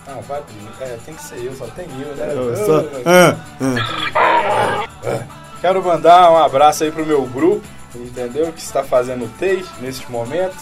Ah, 0.06 0.18
vai. 0.28 0.42
É, 0.80 0.98
tem 1.06 1.14
que 1.14 1.22
ser 1.22 1.44
eu, 1.44 1.54
só 1.54 1.64
tem 1.68 1.86
eu, 2.00 2.14
né? 2.16 2.32
Eu 2.34 2.56
só- 2.66 2.84
Ah, 3.06 3.36
ah. 3.60 5.22
Quero 5.60 5.82
mandar 5.82 6.30
um 6.32 6.36
abraço 6.36 6.82
aí 6.84 6.90
pro 6.90 7.06
meu 7.06 7.22
grupo, 7.22 7.62
entendeu? 7.94 8.52
Que 8.52 8.60
está 8.60 8.82
fazendo 8.82 9.24
o 9.26 9.28
TEI 9.38 9.64
neste 9.80 10.10
momento. 10.10 10.56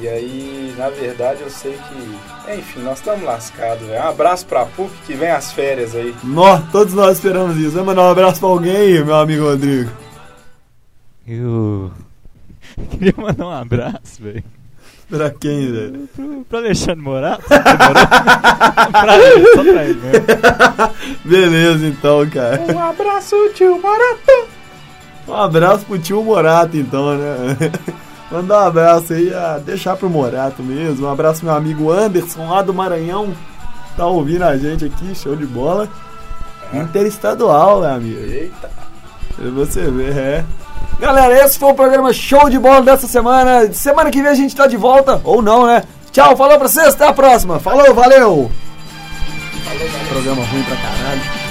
E 0.00 0.08
aí, 0.08 0.74
na 0.76 0.90
verdade, 0.90 1.42
eu 1.42 1.50
sei 1.50 1.72
que. 1.72 2.52
Enfim, 2.52 2.80
nós 2.80 2.98
estamos 2.98 3.22
lascados, 3.22 3.86
velho. 3.86 4.02
Um 4.02 4.08
abraço 4.08 4.44
pra 4.46 4.66
PUC 4.66 4.90
que 5.06 5.14
vem 5.14 5.30
as 5.30 5.52
férias 5.52 5.94
aí. 5.94 6.14
Nó, 6.24 6.58
todos 6.72 6.94
nós 6.94 7.16
esperamos 7.16 7.56
isso. 7.56 7.70
Vamos 7.70 7.86
mandar 7.86 8.02
um 8.02 8.10
abraço 8.10 8.40
pra 8.40 8.48
alguém 8.48 9.04
meu 9.04 9.14
amigo 9.14 9.44
Rodrigo. 9.44 9.90
Eu. 11.26 11.92
Queria 12.90 13.14
mandar 13.16 13.46
um 13.46 13.50
abraço, 13.50 14.20
velho. 14.20 14.44
Pra 15.08 15.30
quem, 15.30 15.70
velho? 15.70 16.08
Pro, 16.14 16.44
pro 16.48 16.58
Alexandre 16.58 17.00
Morato. 17.00 17.44
Demorou? 17.48 18.06
pra 18.90 19.18
ele, 19.18 19.46
só 19.54 19.62
pra 19.62 19.84
ele 19.84 20.00
mesmo. 20.00 20.26
Beleza, 21.24 21.86
então, 21.86 22.28
cara. 22.30 22.60
Um 22.72 22.78
abraço, 22.80 23.36
tio 23.54 23.80
Morato. 23.80 24.48
Um 25.28 25.34
abraço 25.34 25.84
pro 25.84 25.98
tio 25.98 26.22
Morato, 26.22 26.76
então, 26.76 27.16
né? 27.16 27.56
Mandar 28.30 28.64
um 28.64 28.66
abraço 28.66 29.12
aí, 29.12 29.32
a 29.32 29.58
deixar 29.58 29.96
pro 29.96 30.10
Morato 30.10 30.62
mesmo. 30.62 31.06
Um 31.06 31.12
abraço 31.12 31.44
meu 31.44 31.54
amigo 31.54 31.90
Anderson, 31.90 32.48
lá 32.48 32.62
do 32.62 32.74
Maranhão. 32.74 33.34
Tá 33.96 34.06
ouvindo 34.06 34.42
a 34.42 34.56
gente 34.56 34.84
aqui, 34.84 35.14
show 35.14 35.36
de 35.36 35.46
bola. 35.46 35.88
Interestadual, 36.72 37.80
meu 37.80 37.90
amigo. 37.90 38.20
Eita. 38.20 38.70
Você 39.38 39.90
ver, 39.90 40.16
é. 40.16 40.44
Galera, 40.98 41.44
esse 41.44 41.58
foi 41.58 41.70
o 41.70 41.74
programa 41.74 42.12
Show 42.12 42.48
de 42.48 42.58
Bola 42.58 42.82
dessa 42.82 43.06
semana. 43.06 43.72
Semana 43.72 44.10
que 44.10 44.22
vem 44.22 44.30
a 44.30 44.34
gente 44.34 44.54
tá 44.54 44.66
de 44.66 44.76
volta, 44.76 45.20
ou 45.24 45.42
não, 45.42 45.66
né? 45.66 45.82
Tchau, 46.12 46.36
falou 46.36 46.56
pra 46.56 46.68
vocês, 46.68 46.94
até 46.94 47.08
a 47.08 47.12
próxima. 47.12 47.58
Falou, 47.58 47.92
valeu! 47.92 48.50
Programa 50.08 50.44
ruim 50.44 50.62
pra 50.62 50.76
caralho. 50.76 51.43